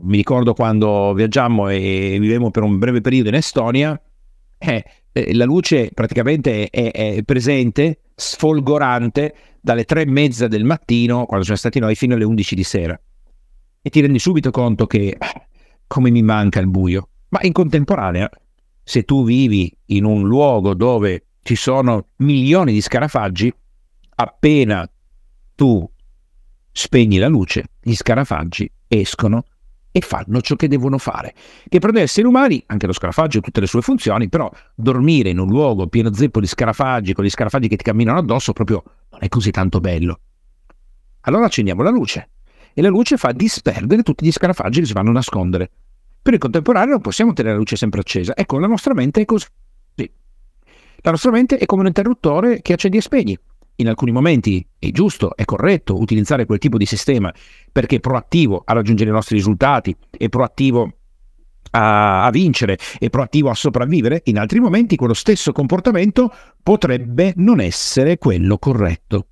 mi 0.01 0.17
ricordo 0.17 0.53
quando 0.53 1.13
viaggiammo 1.13 1.69
e 1.69 2.17
vivemmo 2.19 2.51
per 2.51 2.63
un 2.63 2.77
breve 2.77 3.01
periodo 3.01 3.29
in 3.29 3.35
Estonia, 3.35 3.99
eh, 4.57 4.83
eh, 5.11 5.33
la 5.33 5.45
luce 5.45 5.91
praticamente 5.93 6.69
è, 6.69 6.91
è, 6.91 7.23
presente, 7.23 7.99
sfolgorante, 8.15 9.35
dalle 9.59 9.83
tre 9.83 10.03
e 10.03 10.05
mezza 10.05 10.47
del 10.47 10.63
mattino, 10.63 11.25
quando 11.25 11.43
siamo 11.43 11.59
stati 11.59 11.79
noi, 11.79 11.95
fino 11.95 12.15
alle 12.15 12.23
undici 12.23 12.55
di 12.55 12.63
sera. 12.63 12.99
E 13.81 13.89
ti 13.89 13.99
rendi 13.99 14.19
subito 14.19 14.51
conto 14.51 14.87
che 14.87 15.09
eh, 15.09 15.17
come 15.87 16.09
mi 16.11 16.21
manca 16.21 16.59
il 16.59 16.67
buio. 16.67 17.09
Ma 17.29 17.39
in 17.41 17.51
contemporanea 17.51 18.29
se 18.87 19.03
tu 19.03 19.25
vivi 19.25 19.69
in 19.87 20.05
un 20.05 20.25
luogo 20.25 20.73
dove 20.73 21.25
ci 21.41 21.57
sono 21.57 22.11
milioni 22.19 22.71
di 22.71 22.79
scarafaggi, 22.79 23.53
appena 24.15 24.89
tu 25.55 25.85
spegni 26.71 27.17
la 27.17 27.27
luce, 27.27 27.65
gli 27.81 27.93
scarafaggi 27.93 28.71
escono 28.87 29.43
e 29.91 29.99
fanno 29.99 30.39
ciò 30.39 30.55
che 30.55 30.69
devono 30.69 30.97
fare. 30.97 31.35
Che 31.67 31.79
per 31.79 31.91
noi 31.91 32.03
esseri 32.03 32.27
umani, 32.27 32.63
anche 32.67 32.87
lo 32.87 32.93
scarafaggio 32.93 33.39
ha 33.39 33.41
tutte 33.41 33.59
le 33.59 33.67
sue 33.67 33.81
funzioni, 33.81 34.29
però 34.29 34.49
dormire 34.73 35.31
in 35.31 35.39
un 35.39 35.49
luogo 35.49 35.87
pieno 35.87 36.13
zeppo 36.13 36.39
di 36.39 36.47
scarafaggi, 36.47 37.11
con 37.11 37.25
gli 37.25 37.29
scarafaggi 37.29 37.67
che 37.67 37.75
ti 37.75 37.83
camminano 37.83 38.19
addosso, 38.19 38.53
proprio 38.53 38.83
non 39.09 39.19
è 39.21 39.27
così 39.27 39.51
tanto 39.51 39.81
bello. 39.81 40.21
Allora 41.21 41.47
accendiamo 41.47 41.83
la 41.83 41.89
luce 41.89 42.29
e 42.73 42.81
la 42.81 42.87
luce 42.87 43.17
fa 43.17 43.33
disperdere 43.33 44.01
tutti 44.01 44.25
gli 44.25 44.31
scarafaggi 44.31 44.79
che 44.79 44.85
si 44.85 44.93
vanno 44.93 45.09
a 45.09 45.13
nascondere. 45.13 45.71
Per 46.27 46.35
il 46.35 46.41
contemporaneo 46.41 46.91
non 46.91 46.99
possiamo 46.99 47.31
tenere 47.31 47.53
la 47.53 47.59
luce 47.61 47.77
sempre 47.77 48.01
accesa. 48.01 48.35
Ecco, 48.35 48.59
la 48.59 48.67
nostra 48.67 48.93
mente 48.93 49.21
è 49.21 49.23
così. 49.23 49.45
La 49.95 51.11
nostra 51.11 51.31
mente 51.31 51.57
è 51.57 51.65
come 51.65 51.83
un 51.83 51.87
interruttore 51.87 52.61
che 52.61 52.73
accendi 52.73 52.97
e 52.97 53.01
spegni. 53.01 53.39
In 53.75 53.87
alcuni 53.87 54.11
momenti 54.11 54.67
è 54.77 54.91
giusto, 54.91 55.37
è 55.37 55.45
corretto 55.45 55.97
utilizzare 55.97 56.45
quel 56.45 56.59
tipo 56.59 56.77
di 56.77 56.85
sistema 56.85 57.33
perché 57.71 57.95
è 57.95 57.99
proattivo 58.01 58.61
a 58.65 58.73
raggiungere 58.73 59.09
i 59.09 59.13
nostri 59.13 59.37
risultati, 59.37 59.95
è 60.11 60.27
proattivo 60.27 60.91
a, 61.71 62.25
a, 62.25 62.29
vincere, 62.29 62.77
è 62.99 63.09
proattivo 63.09 63.49
a 63.49 63.55
sopravvivere, 63.55 64.23
in 64.25 64.37
altri 64.37 64.59
momenti 64.59 64.97
quello 64.97 65.13
stesso 65.13 65.53
comportamento 65.53 66.29
potrebbe 66.61 67.31
non 67.37 67.61
essere 67.61 68.17
quello 68.17 68.57
corretto. 68.57 69.27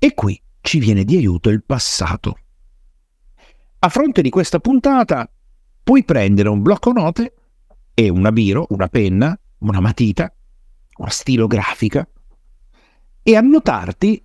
E 0.00 0.14
qui 0.14 0.42
ci 0.62 0.80
viene 0.80 1.04
di 1.04 1.16
aiuto 1.16 1.48
il 1.48 1.62
passato. 1.62 2.38
A 3.78 3.88
fronte 3.88 4.20
di 4.20 4.30
questa 4.30 4.58
puntata 4.58 5.30
puoi 5.82 6.04
prendere 6.04 6.48
un 6.48 6.62
blocco 6.62 6.92
note 6.92 7.34
e 7.94 8.08
una 8.08 8.32
biro, 8.32 8.66
una 8.70 8.88
penna, 8.88 9.38
una 9.58 9.80
matita, 9.80 10.32
una 10.98 11.10
stilografica 11.10 12.06
e 13.22 13.36
annotarti, 13.36 14.22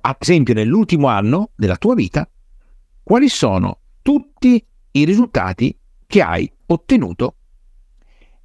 ad 0.00 0.16
esempio 0.18 0.54
nell'ultimo 0.54 1.06
anno 1.06 1.50
della 1.54 1.76
tua 1.76 1.94
vita, 1.94 2.28
quali 3.02 3.28
sono 3.28 3.80
tutti 4.02 4.64
i 4.92 5.04
risultati 5.04 5.76
che 6.06 6.22
hai 6.22 6.50
ottenuto 6.66 7.34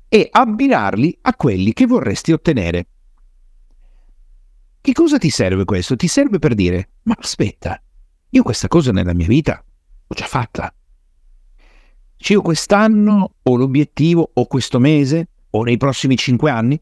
e 0.08 0.28
abbinarli 0.32 1.18
a 1.22 1.36
quelli 1.36 1.74
che 1.74 1.86
vorresti 1.86 2.32
ottenere. 2.32 2.88
Che 4.80 4.92
cosa 4.92 5.18
ti 5.18 5.30
serve 5.30 5.66
questo? 5.66 5.96
Ti 5.96 6.08
serve 6.08 6.40
per 6.40 6.54
dire, 6.54 6.90
ma 7.04 7.16
aspetta, 7.18 7.82
io 8.30 8.44
questa 8.44 8.68
cosa 8.68 8.92
nella 8.92 9.14
mia 9.14 9.28
vita 9.28 9.64
l'ho 10.08 10.16
già 10.16 10.26
fatta. 10.26 10.74
Io 12.26 12.42
quest'anno 12.42 13.34
ho 13.44 13.56
l'obiettivo, 13.56 14.32
o 14.34 14.46
questo 14.46 14.80
mese, 14.80 15.28
o 15.50 15.64
nei 15.64 15.78
prossimi 15.78 16.16
cinque 16.16 16.50
anni, 16.50 16.80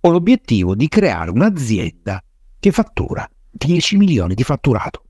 ho 0.00 0.10
l'obiettivo 0.10 0.74
di 0.74 0.88
creare 0.88 1.30
un'azienda 1.30 2.22
che 2.58 2.72
fattura 2.72 3.28
10 3.50 3.96
milioni 3.98 4.34
di 4.34 4.42
fatturato. 4.42 5.02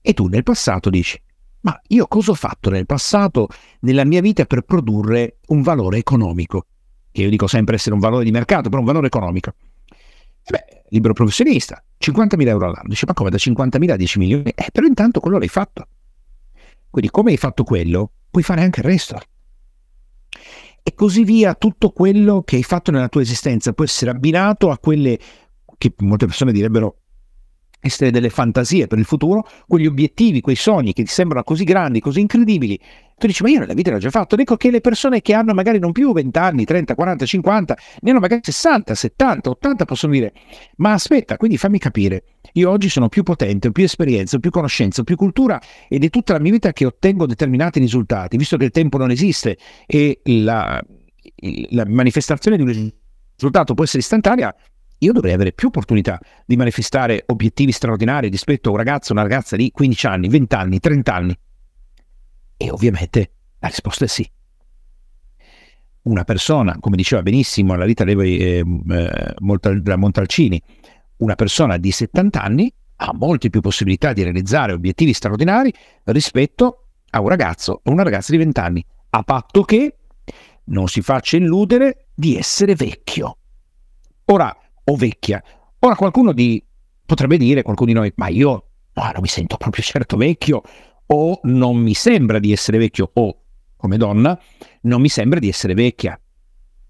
E 0.00 0.14
tu 0.14 0.28
nel 0.28 0.44
passato 0.44 0.88
dici, 0.88 1.20
ma 1.60 1.78
io 1.88 2.06
cosa 2.06 2.30
ho 2.30 2.34
fatto 2.34 2.70
nel 2.70 2.86
passato 2.86 3.48
nella 3.80 4.04
mia 4.04 4.22
vita 4.22 4.46
per 4.46 4.62
produrre 4.62 5.38
un 5.48 5.60
valore 5.60 5.98
economico? 5.98 6.66
Che 7.10 7.22
io 7.22 7.28
dico 7.28 7.46
sempre 7.46 7.74
essere 7.74 7.94
un 7.94 8.00
valore 8.00 8.24
di 8.24 8.30
mercato, 8.30 8.70
però 8.70 8.80
un 8.80 8.86
valore 8.86 9.08
economico. 9.08 9.52
E 9.90 10.50
beh, 10.50 10.84
libero 10.88 11.12
professionista, 11.12 11.82
50.000 11.98 12.46
euro 12.46 12.66
all'anno. 12.66 12.88
Dice, 12.88 13.04
ma 13.06 13.12
come 13.12 13.28
da 13.28 13.36
50.000 13.36 13.90
a 13.90 13.96
10 13.96 14.18
milioni? 14.18 14.52
Eh, 14.54 14.70
però 14.72 14.86
intanto 14.86 15.20
quello 15.20 15.36
l'hai 15.36 15.48
fatto. 15.48 15.86
Quindi 16.90 17.10
come 17.10 17.30
hai 17.32 17.36
fatto 17.36 17.64
quello, 17.64 18.10
puoi 18.30 18.42
fare 18.42 18.62
anche 18.62 18.80
il 18.80 18.86
resto. 18.86 19.20
e 20.82 20.94
così 20.94 21.24
via. 21.24 21.54
Tutto 21.54 21.90
quello 21.90 22.42
che 22.42 22.56
hai 22.56 22.62
fatto 22.62 22.90
nella 22.90 23.08
tua 23.08 23.20
esistenza 23.20 23.72
può 23.72 23.84
essere 23.84 24.10
abbinato 24.10 24.70
a 24.70 24.78
quelle 24.78 25.18
che 25.76 25.94
molte 25.98 26.26
persone 26.26 26.52
direbbero 26.52 27.02
essere 27.80 28.10
delle 28.10 28.30
fantasie 28.30 28.86
per 28.86 28.98
il 28.98 29.04
futuro, 29.04 29.46
quegli 29.66 29.86
obiettivi, 29.86 30.40
quei 30.40 30.56
sogni 30.56 30.92
che 30.92 31.02
ti 31.02 31.10
sembrano 31.10 31.44
così 31.44 31.64
grandi, 31.64 32.00
così 32.00 32.20
incredibili. 32.20 32.78
Tu 33.16 33.26
dici, 33.26 33.42
ma 33.42 33.48
io 33.50 33.58
nella 33.58 33.74
vita 33.74 33.90
l'ho 33.90 33.98
già 33.98 34.10
fatto. 34.10 34.36
Ecco 34.36 34.56
che 34.56 34.70
le 34.70 34.80
persone 34.80 35.20
che 35.20 35.34
hanno 35.34 35.52
magari 35.52 35.78
non 35.78 35.92
più 35.92 36.12
20 36.12 36.38
anni, 36.38 36.64
30, 36.64 36.94
40, 36.94 37.26
50, 37.26 37.78
ne 38.00 38.10
hanno 38.10 38.20
magari 38.20 38.40
60, 38.44 38.94
70, 38.94 39.50
80, 39.50 39.84
possono 39.84 40.12
dire, 40.12 40.32
ma 40.76 40.92
aspetta, 40.92 41.36
quindi 41.36 41.56
fammi 41.56 41.78
capire, 41.78 42.22
io 42.52 42.70
oggi 42.70 42.88
sono 42.88 43.08
più 43.08 43.24
potente, 43.24 43.68
ho 43.68 43.72
più 43.72 43.84
esperienza, 43.84 44.36
ho 44.36 44.40
più 44.40 44.50
conoscenza, 44.50 45.00
ho 45.00 45.04
più 45.04 45.16
cultura 45.16 45.60
ed 45.88 46.04
è 46.04 46.10
tutta 46.10 46.32
la 46.32 46.38
mia 46.38 46.52
vita 46.52 46.72
che 46.72 46.84
ottengo 46.84 47.26
determinati 47.26 47.80
risultati, 47.80 48.36
visto 48.36 48.56
che 48.56 48.64
il 48.64 48.70
tempo 48.70 48.98
non 48.98 49.10
esiste 49.10 49.58
e 49.86 50.20
la, 50.24 50.80
la 51.70 51.84
manifestazione 51.86 52.56
di 52.56 52.62
un 52.62 52.90
risultato 53.36 53.74
può 53.74 53.82
essere 53.82 53.98
istantanea, 53.98 54.54
io 54.98 55.12
dovrei 55.12 55.32
avere 55.32 55.52
più 55.52 55.68
opportunità 55.68 56.20
di 56.44 56.56
manifestare 56.56 57.22
obiettivi 57.26 57.72
straordinari 57.72 58.28
rispetto 58.28 58.68
a 58.68 58.72
un 58.72 58.78
ragazzo 58.78 59.12
o 59.12 59.14
una 59.14 59.22
ragazza 59.22 59.56
di 59.56 59.70
15 59.70 60.06
anni, 60.06 60.28
20 60.28 60.54
anni, 60.54 60.80
30 60.80 61.14
anni. 61.14 61.38
E 62.56 62.70
ovviamente 62.70 63.30
la 63.60 63.68
risposta 63.68 64.04
è 64.04 64.08
sì. 64.08 64.28
Una 66.02 66.24
persona, 66.24 66.76
come 66.80 66.96
diceva 66.96 67.22
benissimo 67.22 67.74
la 67.76 67.84
Rita 67.84 68.04
Levi 68.04 68.38
eh, 68.38 68.64
eh, 68.90 69.34
Montalcini, 69.38 70.60
una 71.18 71.34
persona 71.34 71.76
di 71.76 71.90
70 71.90 72.42
anni 72.42 72.72
ha 73.00 73.12
molte 73.14 73.50
più 73.50 73.60
possibilità 73.60 74.12
di 74.12 74.22
realizzare 74.22 74.72
obiettivi 74.72 75.12
straordinari 75.12 75.72
rispetto 76.04 76.86
a 77.10 77.20
un 77.20 77.28
ragazzo 77.28 77.80
o 77.84 77.90
una 77.90 78.02
ragazza 78.02 78.32
di 78.32 78.38
20 78.38 78.60
anni, 78.60 78.84
a 79.10 79.22
patto 79.22 79.62
che 79.62 79.96
non 80.64 80.88
si 80.88 81.00
faccia 81.02 81.36
illudere 81.36 82.08
di 82.14 82.36
essere 82.36 82.74
vecchio. 82.74 83.36
Ora, 84.26 84.54
o 84.88 84.96
vecchia. 84.96 85.42
Ora 85.80 85.94
qualcuno 85.94 86.32
di, 86.32 86.62
potrebbe 87.04 87.36
dire, 87.36 87.62
qualcuno 87.62 87.92
di 87.92 87.96
noi, 87.96 88.12
ma 88.16 88.28
io 88.28 88.50
no, 88.94 89.02
non 89.12 89.20
mi 89.20 89.28
sento 89.28 89.56
proprio 89.56 89.82
certo 89.82 90.16
vecchio, 90.16 90.62
o 91.06 91.40
non 91.44 91.76
mi 91.76 91.94
sembra 91.94 92.38
di 92.38 92.52
essere 92.52 92.78
vecchio, 92.78 93.10
o 93.12 93.42
come 93.76 93.96
donna, 93.96 94.38
non 94.82 95.00
mi 95.00 95.08
sembra 95.08 95.38
di 95.38 95.48
essere 95.48 95.74
vecchia. 95.74 96.18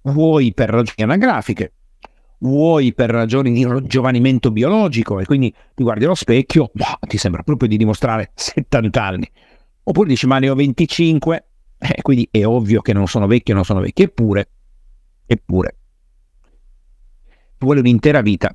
Vuoi 0.02 0.54
per 0.54 0.70
ragioni 0.70 1.02
anagrafiche, 1.02 1.72
vuoi 2.38 2.94
per 2.94 3.10
ragioni 3.10 3.52
di 3.52 3.66
giovanimento 3.82 4.50
biologico, 4.50 5.20
e 5.20 5.26
quindi 5.26 5.54
ti 5.74 5.82
guardi 5.82 6.04
allo 6.04 6.14
specchio, 6.14 6.70
boh, 6.72 6.98
ti 7.06 7.18
sembra 7.18 7.42
proprio 7.42 7.68
di 7.68 7.76
dimostrare 7.76 8.30
70 8.34 9.02
anni. 9.02 9.30
Oppure 9.84 10.08
dici, 10.08 10.26
ma 10.26 10.38
ne 10.38 10.50
ho 10.50 10.54
25, 10.54 11.46
eh, 11.78 12.02
quindi 12.02 12.28
è 12.30 12.44
ovvio 12.44 12.80
che 12.80 12.92
non 12.92 13.06
sono 13.06 13.26
vecchio, 13.26 13.54
non 13.54 13.64
sono 13.64 13.80
vecchio, 13.80 14.04
eppure, 14.04 14.48
eppure, 15.26 15.77
vuole 17.58 17.80
un'intera 17.80 18.20
vita 18.20 18.54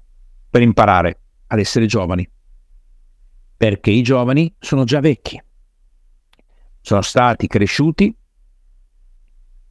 per 0.49 0.61
imparare 0.61 1.19
ad 1.47 1.59
essere 1.59 1.85
giovani, 1.85 2.29
perché 3.55 3.91
i 3.91 4.01
giovani 4.01 4.53
sono 4.59 4.83
già 4.83 4.99
vecchi, 4.99 5.41
sono 6.81 7.01
stati 7.01 7.47
cresciuti 7.47 8.15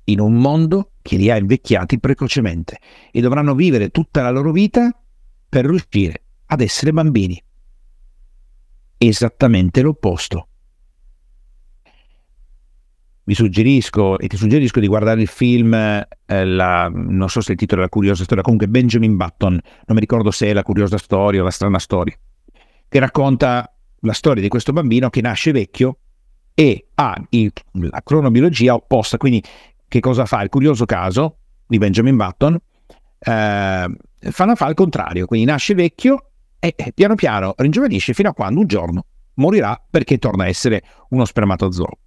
in 0.04 0.20
un 0.20 0.34
mondo 0.34 0.92
che 1.02 1.16
li 1.16 1.30
ha 1.30 1.36
invecchiati 1.36 1.98
precocemente 1.98 2.78
e 3.10 3.20
dovranno 3.20 3.54
vivere 3.54 3.90
tutta 3.90 4.22
la 4.22 4.30
loro 4.30 4.50
vita 4.52 4.90
per 5.48 5.66
riuscire 5.66 6.22
ad 6.46 6.60
essere 6.60 6.92
bambini. 6.92 7.42
Esattamente 8.98 9.82
l'opposto 9.82 10.48
vi 13.24 13.34
suggerisco 13.34 14.18
e 14.18 14.26
ti 14.26 14.36
suggerisco 14.36 14.80
di 14.80 14.86
guardare 14.86 15.20
il 15.20 15.28
film, 15.28 15.74
eh, 15.74 16.44
la, 16.44 16.90
non 16.92 17.28
so 17.28 17.40
se 17.40 17.52
il 17.52 17.58
titolo 17.58 17.80
è 17.80 17.84
La 17.84 17.90
curiosa 17.90 18.24
storia, 18.24 18.42
comunque 18.42 18.68
Benjamin 18.68 19.16
Button, 19.16 19.52
non 19.52 19.94
mi 19.94 20.00
ricordo 20.00 20.30
se 20.30 20.48
è 20.48 20.52
La 20.52 20.62
curiosa 20.62 20.98
storia 20.98 21.40
o 21.40 21.44
La 21.44 21.50
strana 21.50 21.78
storia, 21.78 22.16
che 22.88 22.98
racconta 22.98 23.72
la 24.00 24.12
storia 24.12 24.42
di 24.42 24.48
questo 24.48 24.72
bambino 24.72 25.10
che 25.10 25.20
nasce 25.20 25.52
vecchio 25.52 25.98
e 26.54 26.88
ha 26.94 27.14
il, 27.30 27.52
la 27.72 28.00
cronobiologia 28.02 28.74
opposta, 28.74 29.16
quindi 29.16 29.42
che 29.86 30.00
cosa 30.00 30.24
fa? 30.26 30.42
Il 30.42 30.48
curioso 30.48 30.84
caso 30.84 31.36
di 31.66 31.78
Benjamin 31.78 32.16
Button 32.16 32.54
eh, 32.54 33.96
fa, 34.30 34.54
fa 34.54 34.68
il 34.68 34.74
contrario, 34.74 35.26
quindi 35.26 35.46
nasce 35.46 35.74
vecchio 35.74 36.30
e 36.58 36.74
piano 36.94 37.14
piano 37.14 37.54
ringiovanisce 37.56 38.14
fino 38.14 38.30
a 38.30 38.34
quando 38.34 38.60
un 38.60 38.66
giorno 38.66 39.04
morirà 39.34 39.80
perché 39.88 40.18
torna 40.18 40.44
a 40.44 40.48
essere 40.48 40.82
uno 41.10 41.24
spermatozoo. 41.24 41.98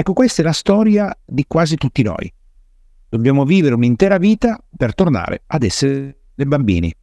Ecco, 0.00 0.12
questa 0.12 0.42
è 0.42 0.44
la 0.44 0.52
storia 0.52 1.18
di 1.24 1.44
quasi 1.48 1.74
tutti 1.74 2.04
noi. 2.04 2.32
Dobbiamo 3.08 3.44
vivere 3.44 3.74
un'intera 3.74 4.16
vita 4.16 4.62
per 4.76 4.94
tornare 4.94 5.42
ad 5.46 5.64
essere 5.64 6.20
dei 6.36 6.46
bambini. 6.46 6.94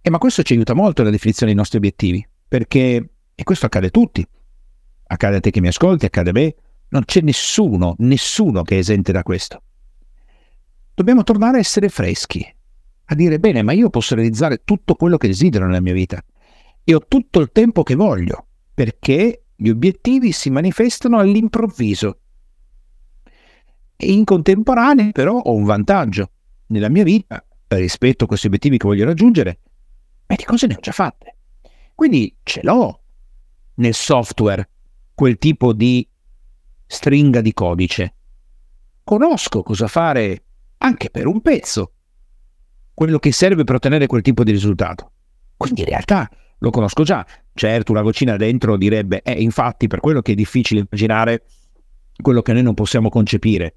E 0.00 0.08
ma 0.10 0.18
questo 0.18 0.44
ci 0.44 0.52
aiuta 0.52 0.72
molto 0.72 1.02
nella 1.02 1.12
definizione 1.12 1.50
dei 1.50 1.58
nostri 1.58 1.78
obiettivi, 1.78 2.24
perché, 2.46 3.10
e 3.34 3.42
questo 3.42 3.66
accade 3.66 3.88
a 3.88 3.90
tutti, 3.90 4.24
accade 5.02 5.36
a 5.38 5.40
te 5.40 5.50
che 5.50 5.60
mi 5.60 5.66
ascolti, 5.66 6.06
accade 6.06 6.30
a 6.30 6.32
me, 6.32 6.54
non 6.90 7.04
c'è 7.04 7.22
nessuno, 7.22 7.96
nessuno 7.98 8.62
che 8.62 8.76
è 8.76 8.78
esente 8.78 9.10
da 9.10 9.24
questo. 9.24 9.62
Dobbiamo 10.94 11.24
tornare 11.24 11.56
a 11.56 11.60
essere 11.60 11.88
freschi, 11.88 12.46
a 13.06 13.14
dire 13.16 13.40
bene, 13.40 13.62
ma 13.62 13.72
io 13.72 13.90
posso 13.90 14.14
realizzare 14.14 14.62
tutto 14.62 14.94
quello 14.94 15.16
che 15.16 15.26
desidero 15.26 15.66
nella 15.66 15.80
mia 15.80 15.92
vita 15.92 16.24
e 16.84 16.94
ho 16.94 17.00
tutto 17.00 17.40
il 17.40 17.50
tempo 17.50 17.82
che 17.82 17.96
voglio, 17.96 18.46
perché 18.72 19.41
gli 19.62 19.70
obiettivi 19.70 20.32
si 20.32 20.50
manifestano 20.50 21.18
all'improvviso. 21.18 22.18
E 23.94 24.12
in 24.12 24.24
contemporanea 24.24 25.12
però 25.12 25.38
ho 25.38 25.54
un 25.54 25.62
vantaggio. 25.62 26.32
Nella 26.66 26.88
mia 26.88 27.04
vita, 27.04 27.44
rispetto 27.68 28.24
a 28.24 28.26
questi 28.26 28.48
obiettivi 28.48 28.76
che 28.76 28.88
voglio 28.88 29.04
raggiungere, 29.04 29.60
ma 30.26 30.34
di 30.34 30.42
cose 30.42 30.66
ne 30.66 30.74
ho 30.74 30.80
già 30.80 30.90
fatte. 30.90 31.36
Quindi 31.94 32.34
ce 32.42 32.60
l'ho 32.64 33.02
nel 33.74 33.94
software 33.94 34.68
quel 35.14 35.38
tipo 35.38 35.72
di 35.72 36.06
stringa 36.86 37.40
di 37.40 37.52
codice. 37.52 38.14
Conosco 39.04 39.62
cosa 39.62 39.86
fare 39.86 40.44
anche 40.78 41.08
per 41.08 41.26
un 41.28 41.40
pezzo, 41.40 41.92
quello 42.92 43.20
che 43.20 43.30
serve 43.30 43.62
per 43.62 43.76
ottenere 43.76 44.08
quel 44.08 44.22
tipo 44.22 44.42
di 44.42 44.50
risultato. 44.50 45.12
Quindi 45.56 45.82
in 45.82 45.86
realtà 45.86 46.28
lo 46.62 46.70
conosco 46.70 47.02
già. 47.02 47.26
Certo, 47.52 47.92
una 47.92 48.02
vocina 48.02 48.36
dentro 48.36 48.76
direbbe, 48.76 49.20
eh, 49.22 49.32
infatti, 49.32 49.88
per 49.88 50.00
quello 50.00 50.22
che 50.22 50.32
è 50.32 50.34
difficile 50.34 50.80
immaginare 50.80 51.42
quello 52.22 52.40
che 52.40 52.52
noi 52.52 52.62
non 52.62 52.74
possiamo 52.74 53.08
concepire, 53.08 53.74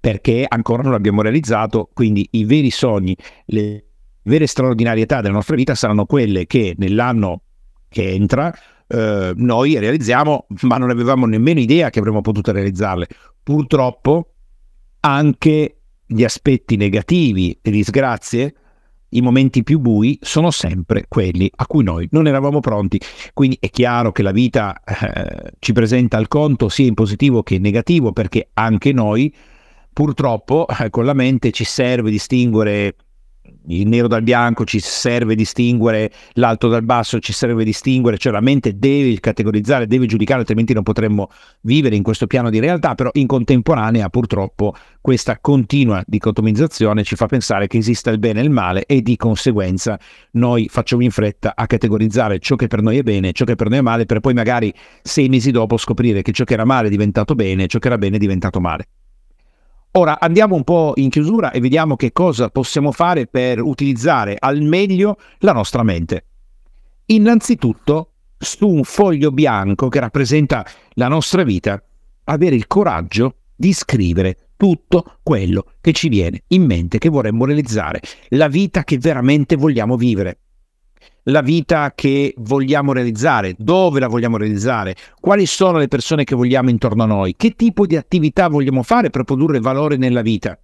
perché 0.00 0.46
ancora 0.48 0.82
non 0.82 0.92
l'abbiamo 0.92 1.20
realizzato, 1.20 1.90
quindi 1.92 2.26
i 2.32 2.44
veri 2.44 2.70
sogni, 2.70 3.14
le 3.46 3.84
vere 4.22 4.46
straordinarietà 4.46 5.20
della 5.20 5.34
nostra 5.34 5.56
vita 5.56 5.74
saranno 5.74 6.06
quelle 6.06 6.46
che 6.46 6.74
nell'anno 6.78 7.42
che 7.88 8.08
entra 8.10 8.52
eh, 8.86 9.32
noi 9.36 9.78
realizziamo, 9.78 10.46
ma 10.62 10.78
non 10.78 10.88
avevamo 10.88 11.26
nemmeno 11.26 11.60
idea 11.60 11.90
che 11.90 11.98
avremmo 11.98 12.22
potuto 12.22 12.50
realizzarle. 12.50 13.06
Purtroppo 13.42 14.32
anche 15.00 15.76
gli 16.06 16.24
aspetti 16.24 16.76
negativi 16.76 17.58
e 17.60 17.70
disgrazie 17.70 18.54
i 19.12 19.20
momenti 19.20 19.62
più 19.62 19.78
bui 19.78 20.18
sono 20.20 20.50
sempre 20.50 21.06
quelli 21.08 21.50
a 21.56 21.66
cui 21.66 21.82
noi 21.84 22.08
non 22.12 22.26
eravamo 22.26 22.60
pronti. 22.60 23.00
Quindi 23.32 23.56
è 23.60 23.70
chiaro 23.70 24.12
che 24.12 24.22
la 24.22 24.32
vita 24.32 24.82
eh, 24.84 25.52
ci 25.58 25.72
presenta 25.72 26.18
il 26.18 26.28
conto 26.28 26.68
sia 26.68 26.86
in 26.86 26.94
positivo 26.94 27.42
che 27.42 27.54
in 27.56 27.62
negativo, 27.62 28.12
perché 28.12 28.50
anche 28.54 28.92
noi 28.92 29.32
purtroppo 29.92 30.66
eh, 30.68 30.90
con 30.90 31.04
la 31.04 31.12
mente 31.12 31.50
ci 31.50 31.64
serve 31.64 32.10
distinguere 32.10 32.96
il 33.66 33.86
nero 33.86 34.08
dal 34.08 34.22
bianco 34.22 34.64
ci 34.64 34.80
serve 34.80 35.34
distinguere, 35.34 36.10
l'alto 36.34 36.68
dal 36.68 36.82
basso 36.82 37.18
ci 37.18 37.32
serve 37.32 37.64
distinguere, 37.64 38.18
cioè 38.18 38.32
la 38.32 38.40
mente 38.40 38.78
deve 38.78 39.18
categorizzare, 39.20 39.86
deve 39.86 40.06
giudicare, 40.06 40.40
altrimenti 40.40 40.72
non 40.72 40.82
potremmo 40.82 41.30
vivere 41.62 41.96
in 41.96 42.02
questo 42.02 42.26
piano 42.26 42.50
di 42.50 42.58
realtà, 42.58 42.94
però 42.94 43.10
in 43.14 43.26
contemporanea 43.26 44.08
purtroppo 44.08 44.74
questa 45.00 45.38
continua 45.40 46.02
dicotomizzazione 46.06 47.02
ci 47.02 47.16
fa 47.16 47.26
pensare 47.26 47.66
che 47.66 47.78
esista 47.78 48.10
il 48.10 48.18
bene 48.18 48.40
e 48.40 48.44
il 48.44 48.50
male 48.50 48.84
e 48.86 49.02
di 49.02 49.16
conseguenza 49.16 49.98
noi 50.32 50.68
facciamo 50.68 51.02
in 51.02 51.10
fretta 51.10 51.52
a 51.54 51.66
categorizzare 51.66 52.38
ciò 52.38 52.56
che 52.56 52.66
per 52.66 52.82
noi 52.82 52.98
è 52.98 53.02
bene, 53.02 53.32
ciò 53.32 53.44
che 53.44 53.54
per 53.54 53.68
noi 53.68 53.78
è 53.78 53.82
male, 53.82 54.06
per 54.06 54.20
poi 54.20 54.34
magari 54.34 54.72
sei 55.02 55.28
mesi 55.28 55.50
dopo 55.50 55.76
scoprire 55.76 56.22
che 56.22 56.32
ciò 56.32 56.44
che 56.44 56.54
era 56.54 56.64
male 56.64 56.88
è 56.88 56.90
diventato 56.90 57.34
bene, 57.34 57.66
ciò 57.66 57.78
che 57.78 57.86
era 57.88 57.98
bene 57.98 58.16
è 58.16 58.18
diventato 58.18 58.60
male. 58.60 58.86
Ora 59.94 60.18
andiamo 60.18 60.54
un 60.54 60.64
po' 60.64 60.94
in 60.96 61.10
chiusura 61.10 61.50
e 61.50 61.60
vediamo 61.60 61.96
che 61.96 62.12
cosa 62.12 62.48
possiamo 62.48 62.92
fare 62.92 63.26
per 63.26 63.60
utilizzare 63.60 64.36
al 64.38 64.62
meglio 64.62 65.18
la 65.40 65.52
nostra 65.52 65.82
mente. 65.82 66.24
Innanzitutto, 67.06 68.12
su 68.38 68.66
un 68.68 68.84
foglio 68.84 69.30
bianco 69.32 69.88
che 69.88 70.00
rappresenta 70.00 70.64
la 70.94 71.08
nostra 71.08 71.42
vita, 71.42 71.82
avere 72.24 72.54
il 72.54 72.66
coraggio 72.66 73.36
di 73.54 73.74
scrivere 73.74 74.52
tutto 74.56 75.18
quello 75.22 75.66
che 75.82 75.92
ci 75.92 76.08
viene 76.08 76.44
in 76.48 76.64
mente 76.64 76.96
che 76.96 77.10
vorremmo 77.10 77.44
realizzare, 77.44 78.00
la 78.30 78.48
vita 78.48 78.84
che 78.84 78.96
veramente 78.96 79.56
vogliamo 79.56 79.96
vivere. 79.96 80.38
La 81.24 81.40
vita 81.40 81.92
che 81.94 82.34
vogliamo 82.38 82.92
realizzare, 82.92 83.54
dove 83.56 84.00
la 84.00 84.08
vogliamo 84.08 84.36
realizzare, 84.36 84.96
quali 85.20 85.46
sono 85.46 85.78
le 85.78 85.88
persone 85.88 86.24
che 86.24 86.34
vogliamo 86.34 86.70
intorno 86.70 87.04
a 87.04 87.06
noi, 87.06 87.34
che 87.36 87.54
tipo 87.54 87.86
di 87.86 87.96
attività 87.96 88.48
vogliamo 88.48 88.82
fare 88.82 89.10
per 89.10 89.24
produrre 89.24 89.60
valore 89.60 89.96
nella 89.96 90.22
vita. 90.22 90.58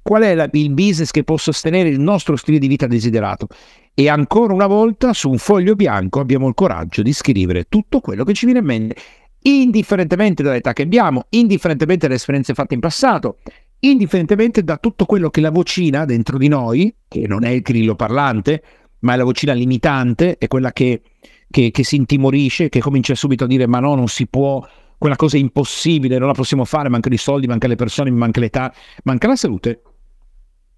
Qual 0.00 0.22
è 0.22 0.34
la, 0.34 0.48
il 0.52 0.72
business 0.72 1.10
che 1.10 1.24
può 1.24 1.36
sostenere 1.36 1.88
il 1.88 1.98
nostro 1.98 2.36
stile 2.36 2.58
di 2.58 2.68
vita 2.68 2.86
desiderato? 2.86 3.48
E 3.92 4.08
ancora 4.08 4.54
una 4.54 4.68
volta 4.68 5.12
su 5.12 5.28
un 5.28 5.38
foglio 5.38 5.74
bianco 5.74 6.20
abbiamo 6.20 6.46
il 6.46 6.54
coraggio 6.54 7.02
di 7.02 7.12
scrivere 7.12 7.64
tutto 7.68 8.00
quello 8.00 8.22
che 8.22 8.32
ci 8.32 8.44
viene 8.44 8.60
in 8.60 8.66
mente, 8.66 8.96
indifferentemente 9.42 10.42
dall'età 10.42 10.72
che 10.72 10.82
abbiamo, 10.82 11.24
indifferentemente 11.30 12.06
dalle 12.06 12.18
esperienze 12.18 12.54
fatte 12.54 12.74
in 12.74 12.80
passato, 12.80 13.38
indifferentemente 13.80 14.62
da 14.62 14.76
tutto 14.76 15.06
quello 15.06 15.28
che 15.28 15.40
la 15.40 15.50
vocina 15.50 16.04
dentro 16.04 16.38
di 16.38 16.48
noi, 16.48 16.94
che 17.08 17.26
non 17.26 17.44
è 17.44 17.50
il 17.50 17.62
grillo 17.62 17.96
parlante, 17.96 18.62
ma 19.06 19.14
è 19.14 19.16
la 19.16 19.24
vocina 19.24 19.52
limitante, 19.52 20.36
è 20.36 20.48
quella 20.48 20.72
che, 20.72 21.00
che, 21.48 21.70
che 21.70 21.84
si 21.84 21.94
intimorisce, 21.94 22.68
che 22.68 22.80
comincia 22.80 23.14
subito 23.14 23.44
a 23.44 23.46
dire 23.46 23.68
ma 23.68 23.78
no, 23.78 23.94
non 23.94 24.08
si 24.08 24.26
può, 24.26 24.66
quella 24.98 25.14
cosa 25.14 25.36
è 25.36 25.40
impossibile, 25.40 26.18
non 26.18 26.26
la 26.26 26.34
possiamo 26.34 26.64
fare, 26.64 26.88
mancano 26.88 27.14
i 27.14 27.18
soldi, 27.18 27.46
manca 27.46 27.68
le 27.68 27.76
persone, 27.76 28.10
manca 28.10 28.40
l'età, 28.40 28.74
manca 29.04 29.28
la 29.28 29.36
salute. 29.36 29.82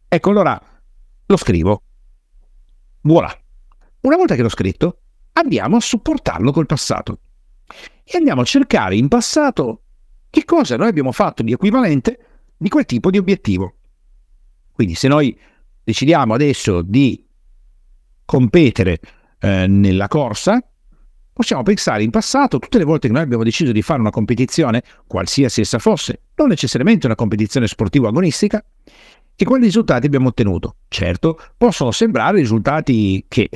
Ecco, 0.06 0.30
allora 0.30 0.60
lo 1.24 1.36
scrivo. 1.38 1.82
Voilà. 3.00 3.34
Una 4.00 4.16
volta 4.16 4.34
che 4.34 4.42
l'ho 4.42 4.50
scritto, 4.50 4.98
andiamo 5.32 5.76
a 5.76 5.80
supportarlo 5.80 6.52
col 6.52 6.66
passato. 6.66 7.20
E 8.04 8.16
andiamo 8.18 8.42
a 8.42 8.44
cercare 8.44 8.96
in 8.96 9.08
passato 9.08 9.82
che 10.28 10.44
cosa 10.44 10.76
noi 10.76 10.88
abbiamo 10.88 11.12
fatto 11.12 11.42
di 11.42 11.52
equivalente 11.52 12.18
di 12.58 12.68
quel 12.68 12.84
tipo 12.84 13.10
di 13.10 13.16
obiettivo. 13.16 13.74
Quindi 14.72 14.94
se 14.94 15.08
noi 15.08 15.36
decidiamo 15.82 16.34
adesso 16.34 16.82
di 16.82 17.24
competere 18.28 19.00
eh, 19.40 19.66
nella 19.66 20.06
corsa, 20.06 20.62
possiamo 21.32 21.62
pensare 21.62 22.02
in 22.02 22.10
passato, 22.10 22.58
tutte 22.58 22.76
le 22.76 22.84
volte 22.84 23.06
che 23.06 23.14
noi 23.14 23.22
abbiamo 23.22 23.42
deciso 23.42 23.72
di 23.72 23.80
fare 23.80 24.00
una 24.00 24.10
competizione, 24.10 24.82
qualsiasi 25.06 25.62
essa 25.62 25.78
fosse, 25.78 26.24
non 26.34 26.48
necessariamente 26.48 27.06
una 27.06 27.14
competizione 27.14 27.66
sportiva 27.66 28.08
agonistica, 28.08 28.62
e 29.34 29.44
quali 29.46 29.64
risultati 29.64 30.04
abbiamo 30.04 30.28
ottenuto. 30.28 30.76
Certo, 30.88 31.40
possono 31.56 31.90
sembrare 31.90 32.40
risultati 32.40 33.24
che 33.28 33.48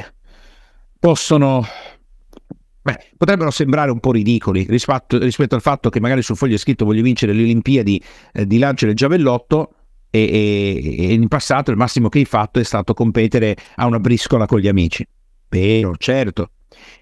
possono 0.99 1.67
Beh, 2.81 3.11
potrebbero 3.17 3.51
sembrare 3.51 3.91
un 3.91 4.01
po' 4.01 4.11
ridicoli 4.11 4.67
rispetto, 4.69 5.19
rispetto, 5.19 5.55
al 5.55 5.61
fatto 5.61 5.91
che 5.91 6.01
magari 6.01 6.23
sul 6.23 6.37
foglio 6.37 6.55
è 6.55 6.59
scritto 6.59 6.85
voglio 6.85 7.03
vincere 7.03 7.33
le 7.33 7.43
Olimpiadi 7.43 8.03
eh, 8.33 8.47
di 8.47 8.59
lancio 8.59 8.87
del 8.87 8.97
giavellotto 8.97 9.75
e, 10.15 10.21
e, 10.21 11.07
e, 11.09 11.13
in 11.15 11.27
passato 11.27 11.71
il 11.71 11.79
massimo 11.79 12.11
che 12.11 12.19
hai 12.19 12.27
fatto 12.27 12.61
è 12.61 12.65
stato 12.65 12.93
competere 12.93 13.57
a 13.77 13.87
una 13.87 13.99
briscola 13.99 14.45
con 14.45 14.59
gli 14.61 14.69
amici. 14.69 15.07
Vero, 15.49 15.95
certo. 15.97 16.51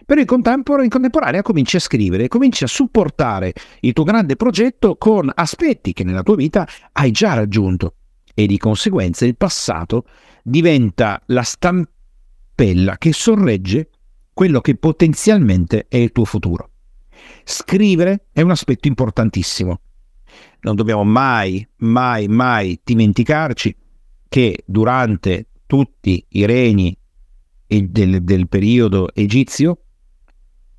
Però 0.06 0.20
in, 0.20 0.26
contempor- 0.26 0.82
in 0.82 0.88
contemporanea 0.88 1.42
cominci 1.42 1.76
a 1.76 1.80
scrivere, 1.80 2.28
cominci 2.28 2.64
a 2.64 2.68
supportare 2.68 3.52
il 3.80 3.92
tuo 3.92 4.04
grande 4.04 4.36
progetto 4.36 4.96
con 4.96 5.30
aspetti 5.34 5.92
che 5.92 6.04
nella 6.04 6.22
tua 6.22 6.36
vita 6.36 6.66
hai 6.92 7.10
già 7.10 7.34
raggiunto 7.34 7.94
e 8.32 8.46
di 8.46 8.58
conseguenza 8.58 9.24
il 9.24 9.36
passato 9.36 10.04
diventa 10.42 11.20
la 11.26 11.42
stampella 11.42 12.96
che 12.96 13.12
sorregge 13.12 13.90
quello 14.32 14.60
che 14.60 14.76
potenzialmente 14.76 15.86
è 15.88 15.96
il 15.96 16.12
tuo 16.12 16.24
futuro. 16.24 16.70
Scrivere 17.44 18.26
è 18.32 18.40
un 18.40 18.50
aspetto 18.50 18.86
importantissimo 18.86 19.80
non 20.60 20.74
dobbiamo 20.74 21.04
mai, 21.04 21.66
mai, 21.78 22.28
mai 22.28 22.80
dimenticarci 22.82 23.76
che 24.28 24.62
durante 24.66 25.46
tutti 25.66 26.24
i 26.28 26.44
regni 26.44 26.96
del, 27.66 28.22
del 28.22 28.48
periodo 28.48 29.12
egizio 29.14 29.78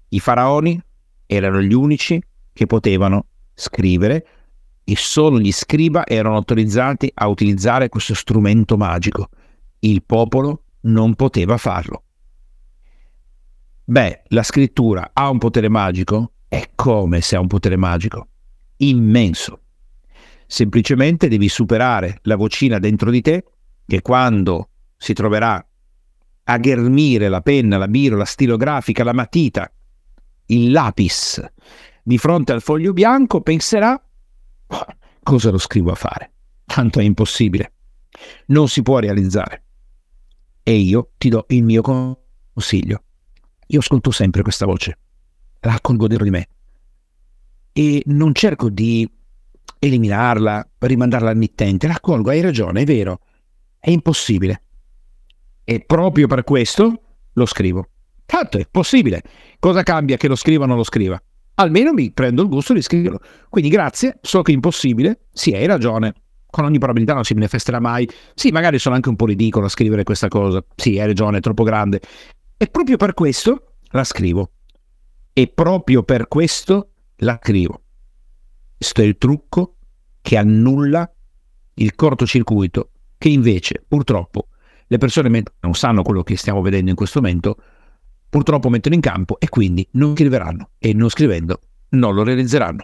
i 0.10 0.20
faraoni 0.20 0.82
erano 1.26 1.62
gli 1.62 1.74
unici 1.74 2.22
che 2.54 2.66
potevano 2.66 3.28
scrivere 3.54 4.26
e 4.84 4.96
solo 4.98 5.40
gli 5.40 5.52
scriba 5.52 6.06
erano 6.06 6.36
autorizzati 6.36 7.10
a 7.14 7.28
utilizzare 7.28 7.88
questo 7.88 8.14
strumento 8.14 8.76
magico. 8.76 9.30
Il 9.80 10.04
popolo 10.04 10.64
non 10.82 11.16
poteva 11.16 11.58
farlo. 11.58 12.04
Beh, 13.86 14.24
la 14.28 14.44
scrittura 14.44 15.12
ha 15.14 15.30
un 15.30 15.38
potere 15.38 15.70
magico? 15.70 16.34
È 16.48 16.72
come 16.76 17.22
se 17.22 17.36
ha 17.36 17.40
un 17.40 17.48
potere 17.48 17.78
magico. 17.78 18.28
Immenso. 18.84 19.62
Semplicemente 20.48 21.28
devi 21.28 21.48
superare 21.50 22.20
la 22.24 22.36
vocina 22.36 22.80
dentro 22.80 23.12
di 23.12 23.22
te 23.22 23.44
che 23.86 24.02
quando 24.02 24.70
si 24.98 25.14
troverà 25.14 25.64
a 26.44 26.58
ghermire 26.58 27.30
la 27.30 27.42
penna, 27.42 27.78
la 27.78 27.88
biro, 27.88 28.18
la 28.18 28.26
stilografica, 28.26 29.04
la 29.04 29.14
matita, 29.14 29.72
il 30.48 30.72
lapis 30.72 31.42
di 32.04 32.18
fronte 32.18 32.54
al 32.54 32.62
foglio 32.62 32.92
bianco, 32.92 33.42
penserà 33.42 34.04
cosa 35.22 35.52
lo 35.52 35.60
scrivo 35.60 35.92
a 35.92 35.96
fare? 35.96 36.32
Tanto 36.66 37.00
è 37.00 37.04
impossibile. 37.04 37.74
Non 38.48 38.68
si 38.68 38.82
può 38.82 38.98
realizzare. 38.98 39.64
E 40.64 40.74
io 40.76 41.12
ti 41.18 41.30
do 41.30 41.46
il 41.50 41.64
mio 41.64 41.82
consiglio. 41.82 43.04
Io 43.68 43.80
ascolto 43.80 44.10
sempre 44.10 44.42
questa 44.42 44.66
voce, 44.66 44.98
la 45.60 45.76
accolgo 45.76 46.08
dentro 46.08 46.26
di 46.26 46.32
me 46.32 46.48
e 47.74 48.02
non 48.08 48.34
cerco 48.34 48.70
di 48.70 49.10
eliminarla, 49.80 50.70
rimandarla 50.78 51.30
al 51.30 51.38
mittente. 51.38 51.88
Raccolgo, 51.88 52.30
hai 52.30 52.42
ragione, 52.42 52.82
è 52.82 52.86
vero, 52.86 53.20
è 53.80 53.90
impossibile. 53.90 54.64
E 55.64 55.80
proprio 55.80 56.28
per 56.28 56.44
questo 56.44 57.02
lo 57.34 57.46
scrivo. 57.46 57.88
Tanto 58.26 58.58
è 58.58 58.68
possibile. 58.70 59.22
Cosa 59.60 59.84
cambia 59.84 60.18
che 60.18 60.28
lo 60.28 60.36
scriva 60.36 60.64
o 60.64 60.68
non 60.68 60.78
lo 60.78 60.84
scriva? 60.84 61.22
Almeno 61.56 61.94
mi 61.94 62.12
prendo 62.12 62.42
il 62.42 62.48
gusto 62.48 62.74
di 62.74 62.82
scriverlo. 62.82 63.20
Quindi 63.50 63.70
grazie, 63.70 64.20
so 64.22 64.42
che 64.42 64.52
è 64.52 64.56
impossibile. 64.56 65.28
Sì, 65.32 65.54
hai 65.54 65.66
ragione. 65.66 66.14
Con 66.50 66.66
ogni 66.66 66.78
probabilità 66.80 67.14
non 67.14 67.24
si 67.24 67.34
manifesterà 67.34 67.80
mai. 67.80 68.10
Sì, 68.34 68.52
magari 68.52 68.80
sono 68.80 68.96
anche 68.96 69.10
un 69.10 69.16
po' 69.16 69.26
ridicolo 69.26 69.66
a 69.66 69.70
scrivere 69.70 70.04
questa 70.04 70.28
cosa. 70.28 70.64
Sì, 70.76 71.00
hai 71.00 71.08
ragione, 71.08 71.38
è 71.38 71.42
troppo 71.42 71.64
grande. 71.64 72.02
E 72.58 72.68
proprio 72.68 72.98
per 72.98 73.14
questo 73.14 73.74
la 73.92 74.04
scrivo. 74.04 74.52
E 75.34 75.48
proprio 75.48 76.04
per 76.04 76.28
questo 76.28 76.91
la 77.22 77.40
scrivo. 77.42 77.82
Questo 78.78 79.02
è 79.02 79.06
il 79.06 79.18
trucco 79.18 79.76
che 80.22 80.38
annulla 80.38 81.10
il 81.76 81.96
cortocircuito 81.96 82.92
che 83.18 83.30
invece 83.30 83.84
purtroppo 83.88 84.48
le 84.88 84.98
persone 84.98 85.44
non 85.60 85.74
sanno 85.74 86.02
quello 86.02 86.24
che 86.24 86.36
stiamo 86.36 86.62
vedendo 86.62 86.90
in 86.90 86.96
questo 86.96 87.22
momento, 87.22 87.58
purtroppo 88.30 88.70
mettono 88.70 88.96
in 88.96 89.02
campo 89.02 89.40
e 89.40 89.50
quindi 89.50 89.88
non 89.92 90.16
scriveranno 90.16 90.72
e 90.78 90.94
non 90.94 91.10
scrivendo 91.10 91.60
non 91.90 92.14
lo 92.14 92.24
realizzeranno. 92.24 92.84